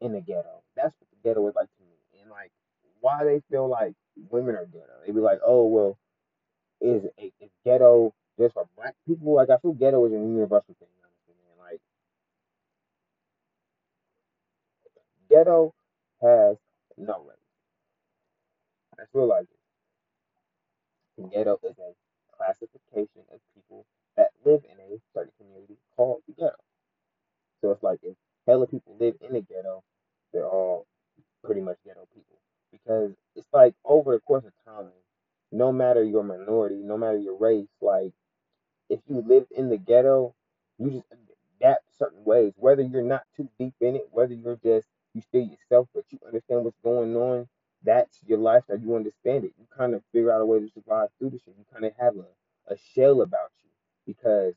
in 0.00 0.12
the 0.12 0.20
ghetto. 0.20 0.62
That's 0.76 0.94
what 0.98 1.08
the 1.10 1.28
ghetto 1.28 1.48
is 1.48 1.54
like 1.54 1.68
to 1.78 1.84
me. 1.84 2.20
And 2.22 2.30
like 2.30 2.50
why 3.00 3.24
they 3.24 3.42
feel 3.50 3.68
like 3.68 3.94
women 4.30 4.56
are 4.56 4.66
ghetto. 4.66 4.92
They 5.06 5.12
be 5.12 5.20
like, 5.20 5.40
oh 5.46 5.66
well, 5.66 5.98
is 6.80 7.04
is 7.18 7.50
ghetto 7.64 8.14
just 8.38 8.54
for 8.54 8.68
black 8.76 8.94
people? 9.06 9.34
Like 9.34 9.50
I 9.50 9.58
feel 9.58 9.72
ghetto 9.72 10.04
is 10.06 10.12
a 10.12 10.16
universal 10.16 10.74
thing. 10.78 10.88
Like 11.60 11.80
ghetto 15.30 15.74
has 16.22 16.56
no 16.98 17.24
race. 17.28 17.38
I 18.98 19.04
feel 19.12 19.26
like 19.28 19.46
it. 21.18 21.32
Ghetto 21.32 21.58
is 21.64 21.76
a 21.78 21.94
classification 22.44 23.22
of 23.32 23.40
people 23.54 23.86
that 24.16 24.28
live 24.44 24.62
in 24.64 24.78
a 24.80 24.98
certain 25.14 25.32
community 25.38 25.76
called 25.96 26.22
the 26.26 26.34
ghetto. 26.34 26.56
So 27.60 27.70
it's 27.72 27.82
like 27.82 28.00
if 28.02 28.16
hella 28.46 28.66
people 28.66 28.96
live 28.98 29.16
in 29.20 29.34
the 29.34 29.40
ghetto, 29.40 29.82
they're 30.32 30.48
all 30.48 30.86
pretty 31.44 31.60
much 31.60 31.78
ghetto 31.84 32.06
people. 32.14 32.38
Because 32.72 33.12
it's 33.36 33.48
like 33.52 33.74
over 33.84 34.14
the 34.14 34.20
course 34.20 34.44
of 34.44 34.52
time, 34.66 34.92
no 35.52 35.72
matter 35.72 36.02
your 36.02 36.24
minority, 36.24 36.76
no 36.82 36.98
matter 36.98 37.18
your 37.18 37.38
race, 37.38 37.68
like 37.80 38.12
if 38.90 39.00
you 39.08 39.22
live 39.26 39.46
in 39.56 39.70
the 39.70 39.78
ghetto, 39.78 40.34
you 40.78 40.90
just 40.90 41.06
adapt 41.60 41.84
certain 41.98 42.24
ways. 42.24 42.52
Whether 42.56 42.82
you're 42.82 43.02
not 43.02 43.22
too 43.36 43.48
deep 43.58 43.74
in 43.80 43.96
it, 43.96 44.08
whether 44.12 44.34
you're 44.34 44.60
just 44.64 44.88
you 45.14 45.22
still 45.22 45.42
yourself, 45.42 45.88
but 45.94 46.04
you 46.10 46.18
understand 46.26 46.64
what's 46.64 46.78
going 46.84 47.16
on. 47.16 47.48
That's 47.84 48.18
your 48.26 48.38
lifestyle. 48.38 48.78
You 48.78 48.96
understand 48.96 49.44
it. 49.44 49.52
You 49.58 49.66
kind 49.76 49.94
of 49.94 50.02
figure 50.12 50.32
out 50.32 50.40
a 50.40 50.46
way 50.46 50.60
to 50.60 50.68
survive 50.72 51.08
through 51.18 51.30
the 51.30 51.38
shit. 51.38 51.54
You 51.58 51.64
kind 51.72 51.84
of 51.84 51.92
have 51.98 52.16
a, 52.16 52.72
a 52.72 52.76
shell 52.94 53.22
about 53.22 53.50
you 53.62 53.70
because 54.06 54.54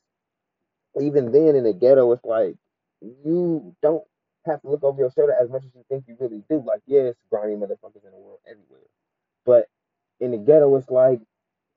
even 1.02 1.32
then 1.32 1.56
in 1.56 1.64
the 1.64 1.74
ghetto, 1.74 2.12
it's 2.12 2.26
like 2.26 2.56
you 3.02 3.76
don't 3.82 4.04
have 4.46 4.62
to 4.62 4.70
look 4.70 4.84
over 4.84 5.02
your 5.02 5.12
shoulder 5.12 5.36
as 5.40 5.50
much 5.50 5.64
as 5.66 5.72
you 5.76 5.84
think 5.90 6.06
you 6.08 6.16
really 6.20 6.44
do. 6.50 6.64
Like, 6.66 6.82
yeah, 6.86 7.02
it's 7.02 7.20
grimy 7.30 7.56
motherfuckers 7.56 8.06
in 8.06 8.12
the 8.12 8.18
world 8.18 8.40
everywhere. 8.46 8.82
But 9.46 9.68
in 10.20 10.32
the 10.32 10.38
ghetto, 10.38 10.76
it's 10.76 10.90
like 10.90 11.20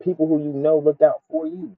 people 0.03 0.29
who 0.29 0.39
you 0.43 0.53
know 0.53 0.79
look 0.79 1.03
out 1.03 1.23
for 1.31 1.47
you. 1.47 1.77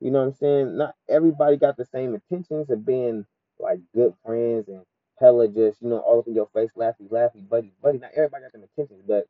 You 0.00 0.10
know 0.10 0.20
what 0.20 0.26
I'm 0.26 0.34
saying? 0.34 0.76
Not 0.76 0.94
everybody 1.08 1.56
got 1.56 1.76
the 1.76 1.86
same 1.86 2.14
intentions 2.14 2.70
of 2.70 2.84
being 2.84 3.26
like 3.58 3.80
good 3.94 4.14
friends 4.24 4.68
and 4.68 4.82
hella 5.18 5.48
just, 5.48 5.82
you 5.82 5.88
know, 5.90 5.98
all 6.00 6.20
up 6.20 6.28
in 6.28 6.34
your 6.34 6.48
face, 6.54 6.70
laughy, 6.76 7.08
laughy, 7.10 7.48
buddy, 7.48 7.72
buddy. 7.82 7.98
Not 7.98 8.12
everybody 8.16 8.44
got 8.44 8.52
them 8.52 8.62
intentions, 8.64 9.02
but 9.06 9.26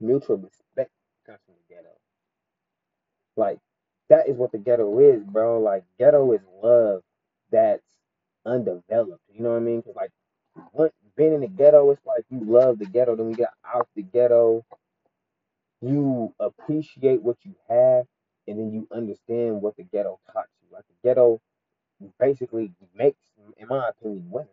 mutual 0.00 0.38
respect 0.38 0.90
comes 1.26 1.40
from 1.46 1.54
the 1.68 1.74
ghetto. 1.74 1.90
Like 3.36 3.58
that 4.08 4.28
is 4.28 4.36
what 4.36 4.52
the 4.52 4.58
ghetto 4.58 4.98
is, 5.00 5.22
bro. 5.24 5.60
Like 5.60 5.84
ghetto 5.98 6.32
is 6.32 6.40
love 6.62 7.02
that's 7.50 7.82
undeveloped. 8.46 9.22
You 9.32 9.42
know 9.42 9.50
what 9.50 9.56
I 9.56 9.60
mean? 9.60 9.80
Because 9.80 9.96
like 9.96 10.10
once 10.72 10.92
being 11.16 11.34
in 11.34 11.40
the 11.42 11.48
ghetto, 11.48 11.90
it's 11.90 12.04
like 12.06 12.24
you 12.30 12.40
love 12.44 12.78
the 12.78 12.86
ghetto. 12.86 13.16
Then 13.16 13.28
we 13.28 13.34
got 13.34 13.50
out 13.66 13.88
the 13.96 14.02
ghetto, 14.02 14.64
you 15.82 16.34
appreciate 16.40 17.22
what 17.22 17.36
you 17.44 17.54
have, 17.68 18.06
and 18.48 18.58
then 18.58 18.72
you 18.72 18.88
understand 18.92 19.62
what 19.62 19.76
the 19.76 19.84
ghetto 19.84 20.20
taught 20.32 20.46
you. 20.62 20.68
Like 20.74 20.84
the 20.88 21.08
ghetto 21.08 21.40
basically 22.20 22.72
makes, 22.94 23.18
in 23.58 23.68
my 23.68 23.90
opinion, 23.90 24.26
winners. 24.30 24.50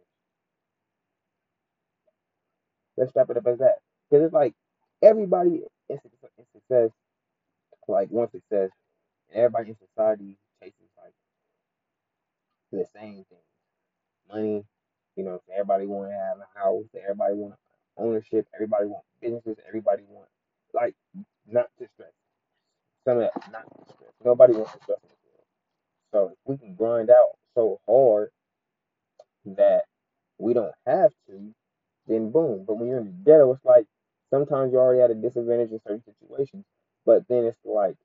Let's 3.03 3.15
wrap 3.17 3.29
it 3.29 3.37
up 3.37 3.47
as 3.47 3.59
that. 3.59 3.79
Because 4.09 4.25
it's 4.25 4.33
like 4.33 4.53
everybody 5.01 5.63
in 5.89 5.99
success, 6.53 6.91
like 7.87 8.09
one 8.09 8.29
success, 8.31 8.69
and 9.29 9.37
everybody 9.37 9.71
in 9.71 9.77
society 9.89 10.37
chases 10.61 10.89
like 11.03 11.13
the 12.71 12.85
same 12.95 13.25
thing. 13.29 13.39
Money, 14.29 14.63
you 15.17 15.23
know, 15.25 15.41
everybody 15.51 15.85
want 15.85 16.11
to 16.11 16.13
have 16.13 16.37
a 16.39 16.59
house, 16.59 16.85
everybody 17.01 17.35
want 17.35 17.55
ownership, 17.97 18.47
everybody 18.55 18.87
want 18.87 19.03
businesses, 19.21 19.57
everybody 19.67 20.03
want 20.07 20.29
like 20.73 20.95
not 21.47 21.67
to 21.79 21.87
stress. 21.93 22.11
Some 23.05 23.17
of 23.17 23.23
that 23.23 23.51
not 23.51 23.63
to 23.63 23.93
stress. 23.93 24.11
Nobody 24.23 24.53
wants 24.53 24.73
to 24.73 24.79
stress. 24.83 24.99
So 26.13 26.27
if 26.31 26.37
we 26.45 26.57
can 26.57 26.75
grind 26.75 27.09
out 27.09 27.31
so 27.55 27.81
hard 27.87 28.29
that 29.45 29.83
we 30.39 30.53
don't 30.53 30.73
have 30.87 31.11
then 32.13 32.31
boom. 32.31 32.65
But 32.65 32.75
when 32.75 32.89
you're 32.89 32.99
in 32.99 33.05
the 33.05 33.31
ghetto, 33.31 33.53
it's 33.53 33.65
like 33.65 33.85
sometimes 34.29 34.71
you're 34.71 34.81
already 34.81 35.01
at 35.01 35.11
a 35.11 35.15
disadvantage 35.15 35.71
in 35.71 35.79
certain 35.85 36.03
situations. 36.03 36.65
But 37.05 37.27
then 37.27 37.45
it's 37.45 37.59
like 37.65 37.95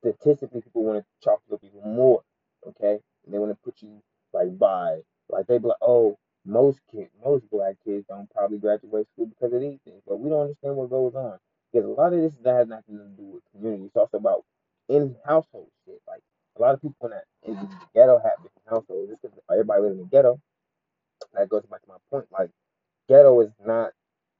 statistically, 0.00 0.62
people 0.62 0.84
want 0.84 0.98
to 0.98 1.04
chalk 1.22 1.40
up 1.52 1.60
even 1.62 1.94
more. 1.94 2.22
Okay, 2.66 2.98
and 3.24 3.34
they 3.34 3.38
want 3.38 3.52
to 3.52 3.58
put 3.64 3.80
you 3.82 4.02
like 4.32 4.58
by 4.58 5.00
like 5.28 5.46
they 5.46 5.58
be 5.58 5.68
like, 5.68 5.76
oh, 5.82 6.18
most 6.44 6.80
kids, 6.90 7.10
most 7.24 7.48
black 7.50 7.76
kids 7.84 8.06
don't 8.08 8.30
probably 8.30 8.58
graduate 8.58 9.06
school 9.12 9.26
because 9.26 9.52
of 9.52 9.60
these 9.60 9.78
things. 9.84 10.02
But 10.06 10.20
we 10.20 10.30
don't 10.30 10.42
understand 10.42 10.76
what 10.76 10.90
goes 10.90 11.14
on 11.14 11.38
because 11.72 11.86
a 11.86 11.90
lot 11.90 12.12
of 12.12 12.20
this 12.20 12.32
that 12.42 12.54
has 12.54 12.68
nothing 12.68 12.98
to 12.98 13.04
do 13.16 13.28
with 13.34 13.42
community. 13.52 13.84
It's 13.84 13.96
also 13.96 14.18
about 14.18 14.44
in 14.88 15.16
household 15.24 15.68
shit. 15.84 16.00
Like 16.08 16.22
a 16.58 16.62
lot 16.62 16.74
of 16.74 16.82
people 16.82 16.96
in, 17.08 17.10
that, 17.10 17.24
in 17.46 17.54
the 17.54 17.68
ghetto 17.94 18.18
have 18.18 18.42
different 18.42 18.68
households. 18.68 19.10
Just 19.10 19.22
because 19.22 19.38
everybody 19.50 19.82
lives 19.82 19.94
in 19.94 20.00
the 20.00 20.08
ghetto, 20.10 20.40
that 21.34 21.48
goes 21.48 21.64
back 21.70 21.82
to 21.82 21.88
my 21.88 21.96
point. 22.10 22.26
Like 22.32 22.50
ghetto 23.08 23.40
is 23.40 23.52
not 23.64 23.92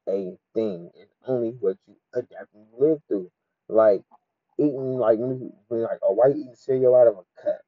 a 0.09 0.37
thing. 0.55 0.90
It's 0.94 1.14
only 1.27 1.51
what 1.61 1.77
you 1.87 1.94
adapt 2.14 2.55
and 2.55 2.66
live 2.79 3.01
through. 3.09 3.31
Like 3.68 4.03
eating 4.59 4.99
like 4.99 5.18
when 5.18 5.53
like 5.68 6.01
a 6.03 6.12
white 6.12 6.37
eating 6.37 6.55
cereal 6.71 6.95
out 6.95 7.09
of 7.09 7.15
a 7.15 7.43
cup. 7.43 7.61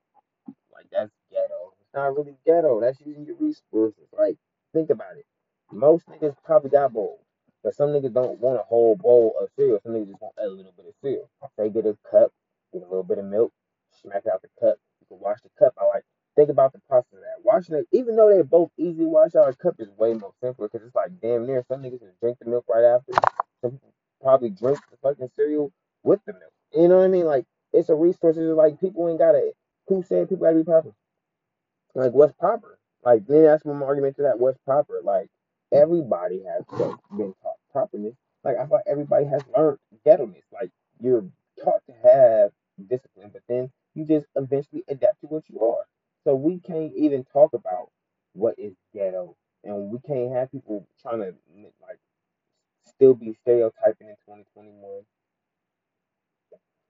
Like 0.72 0.86
that's 0.92 1.10
ghetto. 1.30 1.74
It's 1.80 1.94
not 1.94 2.16
really 2.16 2.36
ghetto. 2.46 2.80
That's 2.80 3.00
using 3.00 3.26
your 3.26 3.36
resources. 3.36 4.06
Like 4.16 4.36
think 4.72 4.90
about 4.90 5.16
it. 5.16 5.26
Most 5.72 6.06
niggas 6.06 6.36
probably 6.44 6.70
got 6.70 6.92
bowls. 6.92 7.18
But 7.64 7.74
some 7.74 7.90
niggas 7.90 8.12
don't 8.12 8.40
want 8.40 8.60
a 8.60 8.64
whole 8.64 8.96
bowl 8.96 9.34
of 9.40 9.48
cereal. 9.56 9.80
Some 9.82 9.92
niggas 9.92 10.08
just 10.08 10.22
want 10.22 10.34
a 10.38 10.46
little 10.46 10.72
bit 10.76 10.86
of 10.86 10.94
cereal. 11.02 11.30
They 11.56 11.70
get 11.70 11.86
a 11.86 11.96
cup, 12.10 12.32
get 12.72 12.82
a 12.82 12.86
little 12.86 13.04
bit 13.04 13.18
of 13.18 13.24
milk, 13.24 13.52
smack 14.02 14.24
out 14.32 14.42
the 14.42 14.48
cup. 14.60 14.76
You 15.00 15.06
can 15.08 15.20
wash 15.20 15.38
the 15.42 15.50
cup. 15.58 15.74
I 15.80 15.86
like 15.86 16.04
think 16.36 16.48
about 16.48 16.72
the 16.72 16.80
process 16.88 17.12
of 17.12 17.20
that. 17.20 17.44
Washing 17.44 17.74
it, 17.76 17.86
even 17.92 18.16
though 18.16 18.28
they're 18.28 18.44
both 18.44 18.70
easy 18.78 19.04
wash 19.04 19.34
out, 19.34 19.48
a 19.48 19.54
cup 19.54 19.76
is 19.78 19.88
way 19.96 20.14
more 20.14 20.32
simpler 20.42 20.68
because 20.68 20.86
it's 20.86 20.94
like 20.94 21.10
damn 21.20 21.46
near 21.46 21.64
some 21.68 21.82
niggas 21.82 22.00
just 22.00 22.20
drink 22.20 22.38
the 22.38 22.48
milk 22.48 22.64
right 22.68 22.84
after. 22.84 23.12
Some 23.62 23.80
probably 24.20 24.50
drink 24.50 24.78
the 24.90 24.96
fucking 25.02 25.30
cereal 25.36 25.72
with 26.02 26.20
the 26.26 26.32
milk. 26.32 26.52
You 26.74 26.88
know 26.88 26.98
what 26.98 27.04
I 27.04 27.08
mean? 27.08 27.26
Like 27.26 27.46
it's 27.72 27.88
a 27.88 27.94
resource. 27.94 28.36
It's 28.36 28.56
like 28.56 28.80
people 28.80 29.08
ain't 29.08 29.18
gotta. 29.18 29.52
Who 29.88 30.02
said 30.02 30.28
people 30.28 30.44
gotta 30.46 30.56
be 30.56 30.64
proper? 30.64 30.92
Like 31.94 32.12
what's 32.12 32.32
proper? 32.34 32.78
Like 33.04 33.26
then 33.26 33.44
that's 33.44 33.64
my 33.64 33.74
argument 33.84 34.16
to 34.16 34.22
that. 34.22 34.38
What's 34.38 34.58
proper? 34.64 35.00
Like 35.02 35.28
everybody 35.72 36.42
has 36.44 36.64
been 37.16 37.34
taught 37.42 37.56
properness. 37.72 38.14
Like 38.44 38.56
I 38.58 38.66
thought 38.66 38.82
everybody 38.86 39.26
has 39.26 39.42
learned 39.56 39.78
ghettoness. 40.04 40.44
Like 40.52 40.70
you're 41.00 41.24
taught 41.62 41.82
to 41.86 41.94
have 42.08 42.50
discipline, 42.88 43.30
but 43.32 43.42
then 43.48 43.70
you 43.94 44.04
just 44.04 44.26
eventually 44.36 44.84
adapt 44.88 45.20
to 45.20 45.26
what 45.26 45.44
you 45.48 45.60
are. 45.60 45.84
So 46.24 46.34
we 46.34 46.58
can't 46.60 46.92
even 46.96 47.24
talk 47.32 47.52
about 47.52 47.90
what 48.32 48.54
is 48.58 48.74
ghetto, 48.94 49.36
and 49.64 49.90
we 49.90 49.98
can't 50.06 50.32
have 50.32 50.50
people 50.50 50.86
trying 51.02 51.18
to 51.18 51.34
like 51.82 51.98
still 52.86 53.14
be 53.14 53.34
stereotyping 53.42 54.08
in 54.08 54.16
2021. 54.26 55.02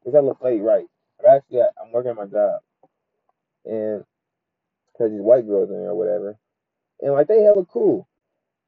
Cause 0.04 0.12
that 0.14 0.24
look 0.24 0.38
like 0.42 0.60
right. 0.60 0.86
But 1.18 1.30
actually, 1.30 1.60
I'm 1.60 1.92
working 1.92 2.14
my 2.16 2.26
job, 2.26 2.60
and 3.64 4.04
because 4.92 5.12
these 5.12 5.20
white 5.20 5.46
girls 5.46 5.70
in 5.70 5.76
there 5.76 5.90
or 5.90 5.94
whatever, 5.94 6.36
and 7.00 7.12
like 7.12 7.28
they 7.28 7.42
hella 7.42 7.64
cool, 7.66 8.08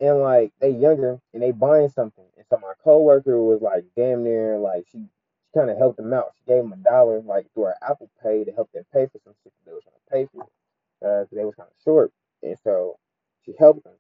and 0.01 0.21
like 0.21 0.53
they 0.61 0.71
younger 0.71 1.21
and 1.33 1.43
they 1.43 1.51
buying 1.51 1.89
something, 1.89 2.25
and 2.37 2.47
so 2.49 2.59
my 2.63 2.73
coworker 2.85 3.43
was 3.43 3.63
like 3.63 3.85
damn 3.97 4.25
near 4.25 4.59
like 4.59 4.87
she, 4.93 4.99
she 4.99 5.59
kind 5.59 5.71
of 5.71 5.79
helped 5.79 5.97
them 5.97 6.13
out. 6.13 6.33
She 6.39 6.53
gave 6.53 6.63
them 6.63 6.73
a 6.73 6.77
dollar 6.77 7.21
like 7.21 7.47
through 7.55 7.65
her 7.65 7.77
Apple 7.83 8.11
Pay 8.23 8.45
to 8.45 8.53
help 8.53 8.71
them 8.73 8.85
pay 8.93 9.07
for 9.07 9.19
some 9.25 9.35
shit 9.43 9.53
that 9.53 9.67
they 9.67 9.73
were 9.73 9.81
trying 9.83 9.95
to 9.97 10.13
pay 10.13 10.29
for, 10.33 10.47
because 11.01 11.29
uh, 11.33 11.37
they 11.37 11.45
was 11.45 11.55
kind 11.57 11.69
of 11.69 11.83
short, 11.85 12.13
and 12.43 12.57
so 12.63 12.99
she 13.45 13.55
helped 13.59 13.85
them. 13.85 13.95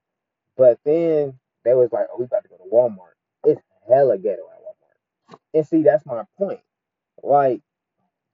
But 0.56 0.78
then 0.84 1.38
they 1.64 1.74
was 1.74 1.90
like, 1.92 2.06
oh, 2.12 2.18
we 2.18 2.26
about 2.26 2.44
to 2.44 2.48
go 2.48 2.56
to 2.58 2.70
Walmart. 2.72 3.16
It's 3.44 3.60
hella 3.88 4.18
ghetto 4.18 4.42
at 4.52 4.62
Walmart, 4.62 5.38
and 5.52 5.66
see 5.66 5.82
that's 5.82 6.06
my 6.06 6.24
point. 6.38 6.60
Like 7.22 7.60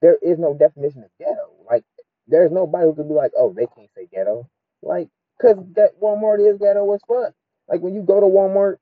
there 0.00 0.16
is 0.22 0.38
no 0.38 0.54
definition 0.54 1.04
of 1.04 1.10
ghetto. 1.18 1.50
Like 1.68 1.84
there's 2.26 2.52
nobody 2.52 2.86
who 2.86 2.94
can 2.94 3.08
be 3.08 3.14
like, 3.14 3.32
oh, 3.36 3.52
they 3.52 3.66
can't 3.66 3.90
say 3.96 4.08
ghetto. 4.12 4.48
Like, 4.82 5.08
cause 5.40 5.56
that 5.76 6.00
Walmart 6.00 6.46
is 6.46 6.58
ghetto 6.58 6.92
as 6.94 7.00
fuck. 7.06 7.34
Like 7.68 7.80
when 7.80 7.94
you 7.94 8.02
go 8.02 8.20
to 8.20 8.26
Walmart, 8.26 8.76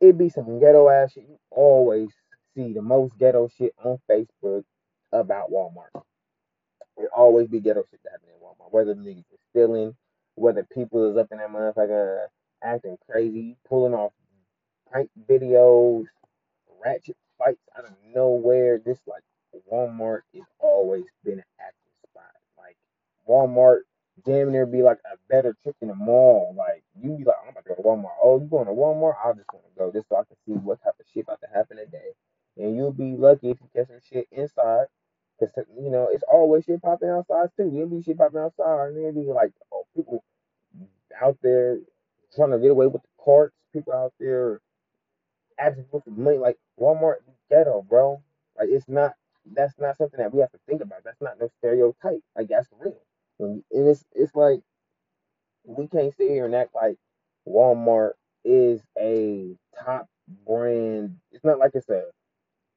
it 0.00 0.18
be 0.18 0.28
some 0.28 0.60
ghetto 0.60 0.88
ass 0.88 1.12
shit. 1.12 1.24
You 1.28 1.38
always 1.50 2.10
see 2.56 2.72
the 2.72 2.82
most 2.82 3.16
ghetto 3.18 3.48
shit 3.56 3.74
on 3.84 3.98
Facebook 4.10 4.64
about 5.12 5.50
Walmart. 5.50 6.02
It 6.96 7.08
always 7.16 7.48
be 7.48 7.60
ghetto 7.60 7.84
shit 7.90 8.00
that 8.04 8.12
happen 8.12 8.28
in 8.28 8.40
Walmart. 8.40 8.72
Whether 8.72 8.94
niggas 8.94 9.18
is 9.32 9.40
stealing, 9.50 9.96
whether 10.34 10.64
people 10.64 11.10
is 11.10 11.16
up 11.16 11.28
in 11.32 11.38
that 11.38 11.50
motherfucker 11.50 12.26
acting 12.62 12.96
crazy, 13.08 13.56
pulling 13.68 13.94
off 13.94 14.12
prank 14.90 15.10
videos, 15.28 16.06
ratchet 16.84 17.16
fights 17.38 17.62
out 17.76 17.84
of 17.84 17.92
nowhere. 18.14 18.80
This 18.84 18.98
like 19.06 19.22
Walmart 19.70 20.20
has 20.34 20.44
always 20.58 21.04
been 21.24 21.38
an 21.38 21.44
active 21.60 21.92
spot. 22.10 22.32
Like 22.56 22.76
Walmart 23.28 23.80
damn 24.24 24.52
near 24.52 24.66
be 24.66 24.82
like 24.82 24.98
a 25.12 25.16
better 25.28 25.56
trip 25.62 25.76
than 25.80 25.90
a 25.90 25.94
mall. 25.94 26.54
Like 26.56 26.82
you 27.00 27.16
be 27.16 27.24
like, 27.24 27.36
I'm 27.42 27.50
about 27.50 27.64
to 27.64 27.68
go 27.70 27.74
to 27.76 27.82
Walmart. 27.82 28.16
Oh, 28.22 28.40
you 28.40 28.46
going 28.46 28.66
to 28.66 28.72
Walmart? 28.72 29.14
I 29.24 29.32
just 29.32 29.48
want 29.52 29.64
to 29.66 29.78
go 29.78 29.92
just 29.92 30.08
so 30.08 30.16
I 30.16 30.24
can 30.24 30.36
see 30.46 30.52
what 30.52 30.82
type 30.82 30.94
of 30.98 31.06
shit 31.12 31.24
about 31.24 31.40
to 31.40 31.48
happen 31.54 31.76
today. 31.76 32.12
And 32.56 32.76
you'll 32.76 32.92
be 32.92 33.16
lucky 33.16 33.50
if 33.50 33.58
you 33.60 33.68
get 33.74 33.88
some 33.88 34.00
shit 34.10 34.26
inside. 34.32 34.86
Cause 35.38 35.50
you 35.80 35.88
know 35.88 36.08
it's 36.10 36.24
always 36.24 36.64
shit 36.64 36.82
popping 36.82 37.10
outside 37.10 37.50
too. 37.56 37.70
You'll 37.72 37.86
be 37.88 38.02
shit 38.02 38.18
popping 38.18 38.40
outside, 38.40 38.88
and 38.88 38.96
there 38.96 39.12
be 39.12 39.20
like 39.20 39.52
oh, 39.72 39.86
people 39.94 40.24
out 41.22 41.38
there 41.42 41.78
trying 42.34 42.50
to 42.50 42.58
get 42.58 42.72
away 42.72 42.88
with 42.88 43.02
the 43.02 43.08
carts. 43.24 43.54
People 43.72 43.92
out 43.92 44.12
there 44.18 44.60
for 45.90 46.02
money. 46.06 46.38
Like 46.38 46.58
Walmart 46.80 47.16
ghetto, 47.50 47.82
bro. 47.88 48.22
Like 48.58 48.68
it's 48.70 48.88
not. 48.88 49.14
That's 49.50 49.74
not 49.78 49.96
something 49.96 50.18
that 50.20 50.34
we 50.34 50.40
have 50.40 50.52
to 50.52 50.58
think 50.68 50.82
about. 50.82 51.04
That's 51.04 51.20
not 51.22 51.40
no 51.40 51.48
stereotype. 51.58 52.20
Like 52.36 52.48
that's 52.48 52.68
real. 52.80 53.00
And 53.40 53.62
it's 53.70 54.04
it's 54.14 54.34
like 54.34 54.60
we 55.64 55.86
can't 55.88 56.14
sit 56.16 56.30
here 56.30 56.46
and 56.46 56.54
act 56.54 56.74
like 56.74 56.96
Walmart 57.48 58.12
is 58.44 58.82
a 58.98 59.56
top 59.84 60.08
brand. 60.46 61.16
It's 61.32 61.44
not 61.44 61.58
like 61.58 61.72
it's 61.74 61.88
a 61.88 62.04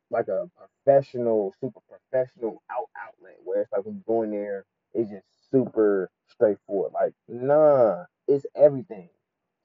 like 0.09 0.27
a 0.27 0.49
professional, 0.85 1.53
super 1.61 1.81
professional 1.89 2.61
out 2.71 2.89
outlet 3.01 3.37
where 3.43 3.61
it's 3.61 3.71
like 3.71 3.85
when 3.85 3.95
you 3.95 4.03
go 4.07 4.23
in 4.23 4.31
there, 4.31 4.65
it's 4.93 5.09
just 5.09 5.25
super 5.51 6.09
straightforward. 6.29 6.93
Like, 6.93 7.13
nah, 7.27 8.05
it's 8.27 8.45
everything. 8.55 9.09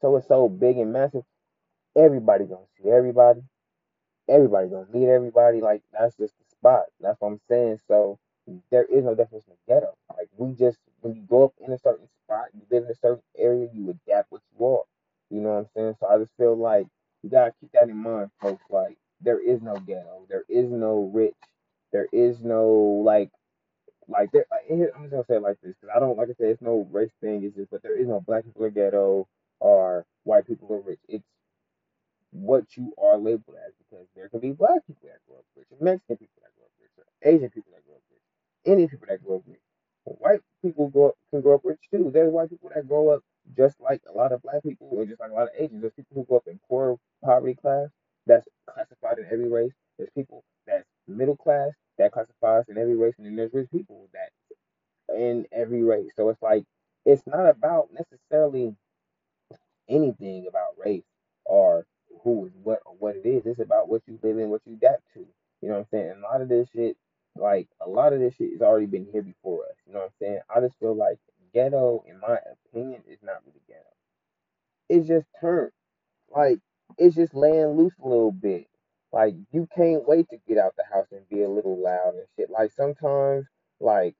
So 0.00 0.16
it's 0.16 0.28
so 0.28 0.48
big 0.48 0.78
and 0.78 0.92
massive. 0.92 1.24
Everybody 1.96 2.44
gonna 2.44 2.66
see 2.82 2.90
everybody. 2.90 3.42
Everybody 4.28 4.68
gonna 4.68 4.86
meet 4.92 5.08
everybody. 5.08 5.60
Like 5.60 5.82
that's 5.92 6.16
just 6.16 6.34
the 6.38 6.44
spot. 6.50 6.84
That's 7.00 7.20
what 7.20 7.28
I'm 7.28 7.40
saying. 7.48 7.80
So 7.88 8.18
there 8.70 8.84
is 8.84 9.04
no 9.04 9.14
definition 9.14 9.52
of 9.52 9.58
ghetto. 9.68 9.94
Like 10.16 10.28
we 10.36 10.54
just 10.54 10.78
when 11.00 11.14
you 11.14 11.22
go 11.22 11.44
up 11.46 11.54
in 11.60 11.72
a 11.72 11.78
certain 11.78 12.08
spot, 12.24 12.46
you 12.54 12.62
live 12.70 12.84
in 12.84 12.90
a 12.90 12.94
certain 12.94 13.22
area, 13.38 13.68
you 13.72 13.90
adapt 13.90 14.32
what 14.32 14.42
you 14.58 14.66
are. 14.66 14.84
You 15.30 15.40
know 15.40 15.50
what 15.50 15.58
I'm 15.58 15.66
saying? 15.76 15.94
So 16.00 16.08
I 16.08 16.18
just 16.18 16.32
feel 16.38 16.56
like 16.56 16.86
you 17.22 17.30
gotta 17.30 17.52
keep 17.60 17.72
that 17.72 17.88
in 17.88 17.96
mind, 17.96 18.30
folks. 18.40 18.64
Like 18.70 18.96
there 19.20 19.40
is 19.40 19.62
no 19.62 19.76
ghetto, 19.76 20.26
there 20.28 20.44
is 20.48 20.70
no 20.70 21.10
rich, 21.12 21.34
there 21.92 22.08
is 22.12 22.42
no 22.42 23.02
like 23.04 23.30
like 24.08 24.30
there. 24.32 24.46
I'm 24.70 24.80
just 25.04 25.10
gonna 25.12 25.24
say 25.28 25.36
it 25.36 25.42
like 25.42 25.58
this 25.62 25.74
because 25.80 25.94
I 25.94 26.00
don't 26.00 26.18
like 26.18 26.28
I 26.28 26.34
said 26.34 26.48
it's 26.50 26.62
no 26.62 26.88
race 26.90 27.12
thing. 27.20 27.44
It's 27.44 27.56
just 27.56 27.70
but 27.70 27.82
there 27.82 27.98
is 27.98 28.08
no 28.08 28.20
black 28.20 28.44
people 28.44 28.64
are 28.64 28.70
ghetto 28.70 29.28
or 29.60 30.06
white 30.24 30.46
people 30.46 30.72
are 30.74 30.80
rich. 30.80 31.00
It's 31.08 31.24
what 32.30 32.64
you 32.76 32.92
are 33.02 33.16
labeled 33.16 33.56
as 33.66 33.72
because 33.78 34.06
there 34.14 34.28
can 34.28 34.40
be 34.40 34.52
black 34.52 34.86
people 34.86 35.08
that 35.08 35.20
grow 35.26 35.38
up 35.38 35.44
rich, 35.56 35.66
Mexican 35.80 36.16
people 36.16 36.42
that 36.42 36.54
grow 36.56 36.66
up 36.66 36.72
rich, 36.80 37.06
Asian 37.22 37.50
people 37.50 37.72
that 37.72 37.84
grow 37.86 37.96
up 37.96 38.02
rich, 38.10 38.22
any 38.66 38.86
people 38.86 39.06
that 39.08 39.24
grow 39.24 39.36
up 39.36 39.42
rich. 39.46 39.60
White 40.04 40.40
people 40.62 40.88
grow 40.88 41.08
up, 41.08 41.14
can 41.30 41.40
grow 41.40 41.54
up 41.56 41.62
rich 41.64 41.80
too. 41.90 42.10
There's 42.12 42.32
white 42.32 42.50
people 42.50 42.70
that 42.74 42.86
grow 42.86 43.10
up 43.10 43.22
just 43.56 43.80
like 43.80 44.00
a 44.08 44.16
lot 44.16 44.32
of 44.32 44.42
black 44.42 44.62
people, 44.62 44.88
or 44.92 45.04
just 45.04 45.20
like 45.20 45.30
a 45.30 45.34
lot 45.34 45.44
of 45.44 45.54
Asians. 45.58 45.80
There's 45.80 45.94
people 45.94 46.16
who 46.16 46.24
grow 46.24 46.38
up 46.38 46.46
in 46.46 46.60
poor 46.68 46.96
poverty 47.24 47.54
class 47.54 47.88
that's 48.26 48.46
classified 48.68 49.18
in 49.18 49.26
every 49.32 49.48
race. 49.48 49.72
There's 49.98 50.10
people 50.16 50.44
that's 50.66 50.84
middle 51.08 51.36
class 51.36 51.70
that 51.98 52.12
classifies 52.12 52.64
in 52.68 52.78
every 52.78 52.96
race, 52.96 53.14
and 53.18 53.26
then 53.26 53.36
there's 53.36 53.52
rich 53.52 53.70
people 53.72 54.08
that 54.12 54.30
in 55.16 55.46
every 55.52 55.82
race. 55.82 56.12
So 56.16 56.28
it's 56.28 56.42
like 56.42 56.64
it's 57.04 57.22
not 57.26 57.48
about 57.48 57.88
necessarily 57.92 58.74
anything 59.88 60.46
about 60.48 60.74
race 60.84 61.04
or 61.44 61.86
who 62.26 62.46
is 62.46 62.52
what 62.64 62.80
or 62.84 62.96
what 62.98 63.14
it 63.14 63.24
is. 63.24 63.46
It's 63.46 63.60
about 63.60 63.88
what 63.88 64.02
you 64.08 64.18
live 64.20 64.36
in, 64.36 64.50
what 64.50 64.62
you 64.66 64.74
adapt 64.74 65.14
to. 65.14 65.20
You 65.62 65.68
know 65.68 65.74
what 65.74 65.80
I'm 65.80 65.86
saying? 65.92 66.10
And 66.10 66.24
a 66.24 66.26
lot 66.26 66.40
of 66.40 66.48
this 66.48 66.68
shit, 66.74 66.96
like 67.36 67.68
a 67.80 67.88
lot 67.88 68.12
of 68.12 68.18
this 68.18 68.34
shit, 68.34 68.50
has 68.50 68.62
already 68.62 68.86
been 68.86 69.06
here 69.12 69.22
before 69.22 69.62
us. 69.62 69.76
You 69.86 69.92
know 69.92 70.00
what 70.00 70.06
I'm 70.06 70.12
saying? 70.20 70.40
I 70.54 70.58
just 70.60 70.76
feel 70.80 70.96
like 70.96 71.18
ghetto, 71.54 72.02
in 72.08 72.18
my 72.18 72.38
opinion, 72.52 73.02
is 73.08 73.20
not 73.22 73.42
really 73.46 73.60
ghetto. 73.68 73.84
It's 74.88 75.06
just 75.06 75.28
turned 75.40 75.70
like 76.34 76.58
it's 76.98 77.14
just 77.14 77.32
laying 77.32 77.76
loose 77.76 77.94
a 78.02 78.08
little 78.08 78.32
bit. 78.32 78.66
Like 79.12 79.36
you 79.52 79.68
can't 79.76 80.06
wait 80.08 80.28
to 80.30 80.38
get 80.48 80.58
out 80.58 80.74
the 80.76 80.84
house 80.92 81.06
and 81.12 81.28
be 81.28 81.42
a 81.42 81.48
little 81.48 81.80
loud 81.80 82.14
and 82.14 82.26
shit. 82.36 82.50
Like 82.50 82.72
sometimes, 82.72 83.46
like 83.78 84.16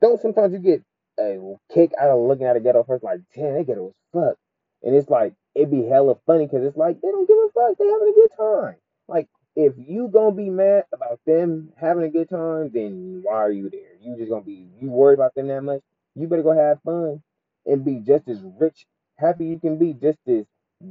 don't 0.00 0.20
sometimes 0.20 0.52
you 0.52 0.60
get 0.60 0.84
a 1.18 1.56
kick 1.74 1.90
out 2.00 2.10
of 2.10 2.20
looking 2.20 2.46
at 2.46 2.54
a 2.54 2.60
ghetto 2.60 2.84
first, 2.84 3.02
like 3.02 3.18
damn, 3.34 3.54
that 3.54 3.66
ghetto 3.66 3.82
was 3.82 3.94
fuck. 4.12 4.38
And 4.84 4.94
it's 4.94 5.10
like 5.10 5.34
it'd 5.56 5.72
be 5.72 5.84
hella 5.84 6.16
funny 6.26 6.46
because 6.46 6.64
it's 6.64 6.78
like 6.78 7.00
they 7.02 7.10
don't 7.10 7.28
give 7.28 7.38
a 7.38 7.48
fuck, 7.54 7.78
they 7.78 7.86
having 7.86 8.10
a 8.10 8.14
good 8.14 8.36
time. 8.38 8.76
Like 9.08 9.28
if 9.56 9.74
you 9.78 10.08
gonna 10.08 10.36
be 10.36 10.50
mad 10.50 10.84
about 10.92 11.20
them 11.26 11.72
having 11.80 12.04
a 12.04 12.10
good 12.10 12.30
time, 12.30 12.70
then 12.74 13.22
why 13.24 13.36
are 13.36 13.52
you 13.52 13.70
there? 13.70 13.96
You 14.02 14.16
just 14.18 14.30
gonna 14.30 14.44
be 14.44 14.68
you 14.80 14.90
worried 14.90 15.16
about 15.16 15.34
them 15.34 15.48
that 15.48 15.62
much? 15.62 15.82
You 16.14 16.28
better 16.28 16.44
go 16.44 16.56
have 16.56 16.82
fun 16.84 17.22
and 17.66 17.84
be 17.84 18.00
just 18.00 18.28
as 18.28 18.42
rich, 18.60 18.86
happy 19.18 19.46
you 19.46 19.60
can 19.60 19.78
be, 19.78 19.94
just 19.94 20.20
as 20.28 20.44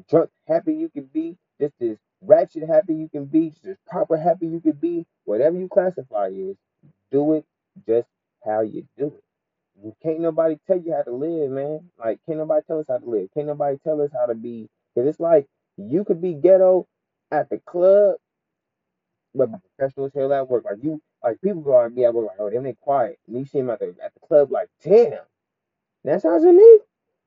drunk 0.10 0.32
happy 0.48 0.76
you 0.76 0.90
can 0.90 1.06
be, 1.14 1.38
just 1.62 1.76
as 1.82 1.98
ratchet 2.22 2.68
happy 2.68 2.96
you 2.96 3.10
can 3.10 3.26
be, 3.26 3.52
just 3.52 3.66
as 3.68 3.78
proper 3.88 4.18
happy 4.18 4.48
you 4.48 4.62
can 4.62 4.74
be, 4.74 5.06
whatever 5.26 5.58
you 5.58 5.70
classify 5.70 6.28
is, 6.28 6.58
do 7.12 7.36
it 7.36 7.46
just 7.88 8.10
how 8.46 8.62
you 8.62 8.88
do 8.98 9.08
it. 9.08 9.25
Can't 10.02 10.20
nobody 10.22 10.58
tell 10.68 10.80
you 10.80 10.94
how 10.94 11.04
to 11.04 11.12
live, 11.12 11.52
man. 11.52 11.90
Like, 12.00 12.20
can't 12.26 12.40
nobody 12.40 12.66
tell 12.66 12.80
us 12.80 12.88
how 12.88 12.98
to 12.98 13.10
live. 13.10 13.30
Can't 13.34 13.48
nobody 13.48 13.78
tell 13.84 14.02
us 14.02 14.12
how 14.14 14.26
to 14.26 14.36
be. 14.36 14.70
Because 14.94 15.10
it's 15.10 15.20
like 15.20 15.48
you 15.78 16.06
could 16.06 16.22
be 16.22 16.34
ghetto 16.34 16.88
at 17.32 17.50
the 17.50 17.60
club, 17.60 18.16
but 19.34 19.50
professional 19.78 20.10
hell 20.16 20.34
at 20.34 20.50
work. 20.50 20.64
Like 20.66 20.78
you, 20.82 21.02
like 21.24 21.42
people 21.42 21.62
go 21.62 21.78
out 21.78 21.88
and 21.88 21.96
be 21.96 22.06
at 22.06 22.14
work 22.14 22.28
like, 22.28 22.38
oh, 22.40 22.50
them 22.50 22.64
they 22.64 22.74
quiet. 22.74 23.20
And 23.28 23.38
you 23.38 23.46
see 23.46 23.60
them 23.60 23.70
at 23.70 23.80
the 23.80 23.96
at 24.04 24.14
the 24.14 24.20
club 24.26 24.52
like, 24.52 24.70
damn, 24.84 25.20
that's 26.04 26.24
how 26.24 26.40
she 26.40 26.52
me. 26.52 26.80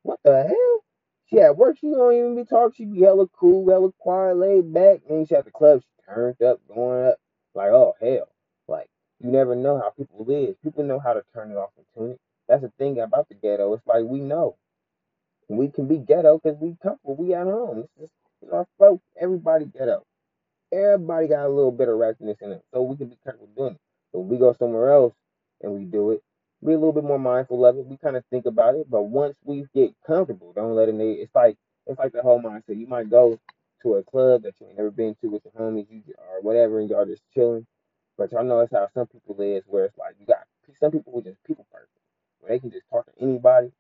What 0.02 0.20
the 0.24 0.42
hell? 0.44 0.84
She 1.26 1.40
at 1.40 1.56
work, 1.56 1.76
she 1.78 1.90
don't 1.90 2.14
even 2.14 2.36
be 2.36 2.44
talking. 2.44 2.74
She 2.74 2.84
be 2.86 3.02
hella 3.02 3.26
cool, 3.28 3.68
hella 3.68 3.92
quiet, 3.98 4.36
laid 4.38 4.72
back. 4.72 5.00
And 5.10 5.28
she 5.28 5.34
at 5.34 5.44
the 5.44 5.50
club, 5.50 5.82
she 5.82 6.12
turned 6.12 6.40
up, 6.42 6.60
going 6.74 7.08
up. 7.08 7.18
Like, 7.54 7.70
oh 7.70 7.94
hell. 8.00 8.28
Like, 8.66 8.88
you 9.20 9.30
never 9.30 9.54
know 9.54 9.78
how 9.78 9.90
people 9.90 10.24
live. 10.26 10.56
People 10.62 10.84
know 10.84 10.98
how 10.98 11.12
to 11.12 11.22
turn 11.34 11.50
it 11.50 11.56
off 11.56 11.70
and 11.76 11.86
tune 11.94 12.10
it. 12.12 12.20
That's 12.48 12.62
the 12.62 12.72
thing 12.78 13.00
about 13.00 13.28
the 13.28 13.36
ghetto. 13.36 13.74
It's 13.74 13.86
like 13.86 14.04
we 14.04 14.20
know. 14.20 14.56
We 15.48 15.68
can 15.68 15.88
be 15.88 15.98
ghetto 15.98 16.40
because 16.42 16.58
we 16.60 16.76
comfortable. 16.82 17.16
We 17.16 17.34
at 17.34 17.44
home. 17.46 17.80
It's 17.80 17.92
just 18.00 18.12
it's 18.42 18.52
our 18.52 18.66
folk. 18.78 19.02
Everybody 19.20 19.66
ghetto. 19.66 20.02
everybody 20.72 21.28
got 21.28 21.46
a 21.46 21.48
little 21.48 21.72
bit 21.72 21.88
of 21.88 21.94
ratchetness 21.94 22.42
in 22.42 22.52
it, 22.52 22.62
so 22.72 22.82
we 22.82 22.96
can 22.96 23.08
be 23.08 23.18
comfortable 23.24 23.52
doing 23.56 23.74
it. 23.74 23.80
But 24.12 24.20
we 24.20 24.38
go 24.38 24.54
somewhere 24.58 24.90
else 24.92 25.14
and 25.62 25.72
we 25.72 25.84
do 25.84 26.10
it, 26.12 26.22
be 26.64 26.72
a 26.72 26.78
little 26.78 26.92
bit 26.92 27.04
more 27.04 27.18
mindful 27.18 27.64
of 27.66 27.76
it. 27.76 27.86
We 27.86 27.96
kind 27.96 28.16
of 28.16 28.24
think 28.30 28.46
about 28.46 28.74
it, 28.74 28.90
but 28.90 29.02
once 29.02 29.36
we 29.44 29.66
get 29.74 29.90
comfortable, 30.06 30.52
don't 30.54 30.74
let 30.74 30.88
it. 30.88 30.94
It's 30.96 31.34
like 31.34 31.56
it's 31.86 31.98
like 31.98 32.12
the 32.12 32.22
whole 32.22 32.40
mindset. 32.42 32.78
You 32.78 32.86
might 32.86 33.10
go 33.10 33.38
to 33.82 33.94
a 33.94 34.02
club 34.02 34.42
that 34.42 34.54
you 34.60 34.66
ain't 34.66 34.76
never 34.76 34.90
been 34.90 35.14
to 35.20 35.28
with 35.30 35.42
your 35.44 35.52
homies, 35.54 35.86
you 35.90 36.02
or 36.18 36.40
whatever, 36.42 36.80
and 36.80 36.90
y'all 36.90 37.06
just 37.06 37.22
chilling. 37.34 37.66
But 38.16 38.32
y'all 38.32 38.44
know 38.44 38.58
that's 38.58 38.72
how 38.72 38.88
some 38.94 39.06
people 39.06 39.40
is, 39.40 39.62
where 39.66 39.84
it's 39.84 39.96
like 39.98 40.14
you 40.18 40.26
got 40.26 40.44
some 40.80 40.90
people 40.90 41.12
who 41.12 41.22
just 41.22 41.42
people 41.44 41.66
where 41.70 41.84
they 42.46 42.58
can 42.58 42.70
just 42.70 42.88
talk 42.90 43.06
to 43.06 43.12
anybody. 43.22 43.72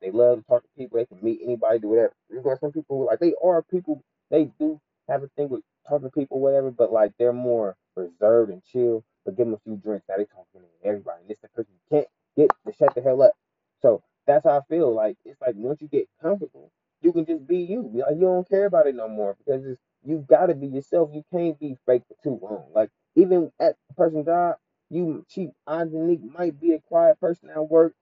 They 0.00 0.10
love 0.10 0.38
to 0.38 0.44
talk 0.44 0.62
to 0.62 0.68
people. 0.76 0.98
They 0.98 1.06
can 1.06 1.18
meet 1.22 1.40
anybody, 1.44 1.78
do 1.78 1.88
whatever. 1.88 2.14
You 2.30 2.40
got 2.42 2.60
some 2.60 2.72
people 2.72 2.98
who, 2.98 3.06
like 3.06 3.20
they 3.20 3.34
are 3.42 3.62
people. 3.62 4.02
They 4.30 4.50
do 4.58 4.80
have 5.08 5.22
a 5.22 5.28
thing 5.36 5.48
with 5.48 5.62
talking 5.88 6.08
to 6.08 6.12
people, 6.12 6.40
whatever. 6.40 6.70
But 6.70 6.92
like 6.92 7.12
they're 7.18 7.32
more 7.32 7.76
reserved 7.96 8.50
and 8.50 8.62
chill. 8.64 9.04
But 9.24 9.36
give 9.36 9.46
them 9.46 9.54
a 9.54 9.58
few 9.64 9.76
drinks, 9.76 10.06
now 10.08 10.16
they 10.16 10.24
talking 10.24 10.60
to 10.62 10.88
everybody. 10.88 11.20
And 11.22 11.30
this 11.30 11.38
the 11.42 11.48
person 11.48 11.72
you 11.72 11.98
can't 11.98 12.08
get 12.36 12.50
to 12.66 12.72
shut 12.78 12.94
the 12.94 13.02
hell 13.02 13.22
up. 13.22 13.32
So 13.80 14.02
that's 14.26 14.44
how 14.44 14.58
I 14.58 14.60
feel. 14.68 14.94
Like 14.94 15.16
it's 15.24 15.40
like 15.40 15.54
once 15.56 15.80
you 15.80 15.88
get 15.88 16.08
comfortable, 16.20 16.70
you 17.02 17.12
can 17.12 17.26
just 17.26 17.46
be 17.46 17.58
you. 17.58 17.90
Like 17.94 18.16
you 18.16 18.22
don't 18.22 18.48
care 18.48 18.66
about 18.66 18.86
it 18.86 18.94
no 18.94 19.08
more 19.08 19.36
because 19.44 19.64
it's, 19.66 19.80
you 20.04 20.24
got 20.28 20.46
to 20.46 20.54
be 20.54 20.66
yourself. 20.66 21.10
You 21.14 21.24
can't 21.32 21.58
be 21.58 21.76
fake 21.86 22.02
for 22.08 22.16
too 22.22 22.38
long. 22.42 22.64
Like 22.74 22.90
even 23.16 23.50
at 23.60 23.76
the 23.88 23.94
person's 23.94 24.26
job, 24.26 24.56
you 24.94 25.24
she 25.28 25.50
Angelique 25.68 26.22
might 26.22 26.60
be 26.60 26.72
a 26.72 26.80
quiet 26.80 27.20
person 27.20 27.50
at 27.50 27.68
work, 27.68 27.94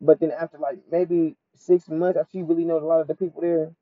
but 0.00 0.20
then 0.20 0.32
after 0.32 0.58
like 0.58 0.78
maybe 0.90 1.36
six 1.54 1.88
months, 1.88 2.18
she 2.32 2.42
really 2.42 2.64
knows 2.64 2.82
a 2.82 2.86
lot 2.86 3.00
of 3.00 3.08
the 3.08 3.14
people 3.14 3.42
there, 3.42 3.72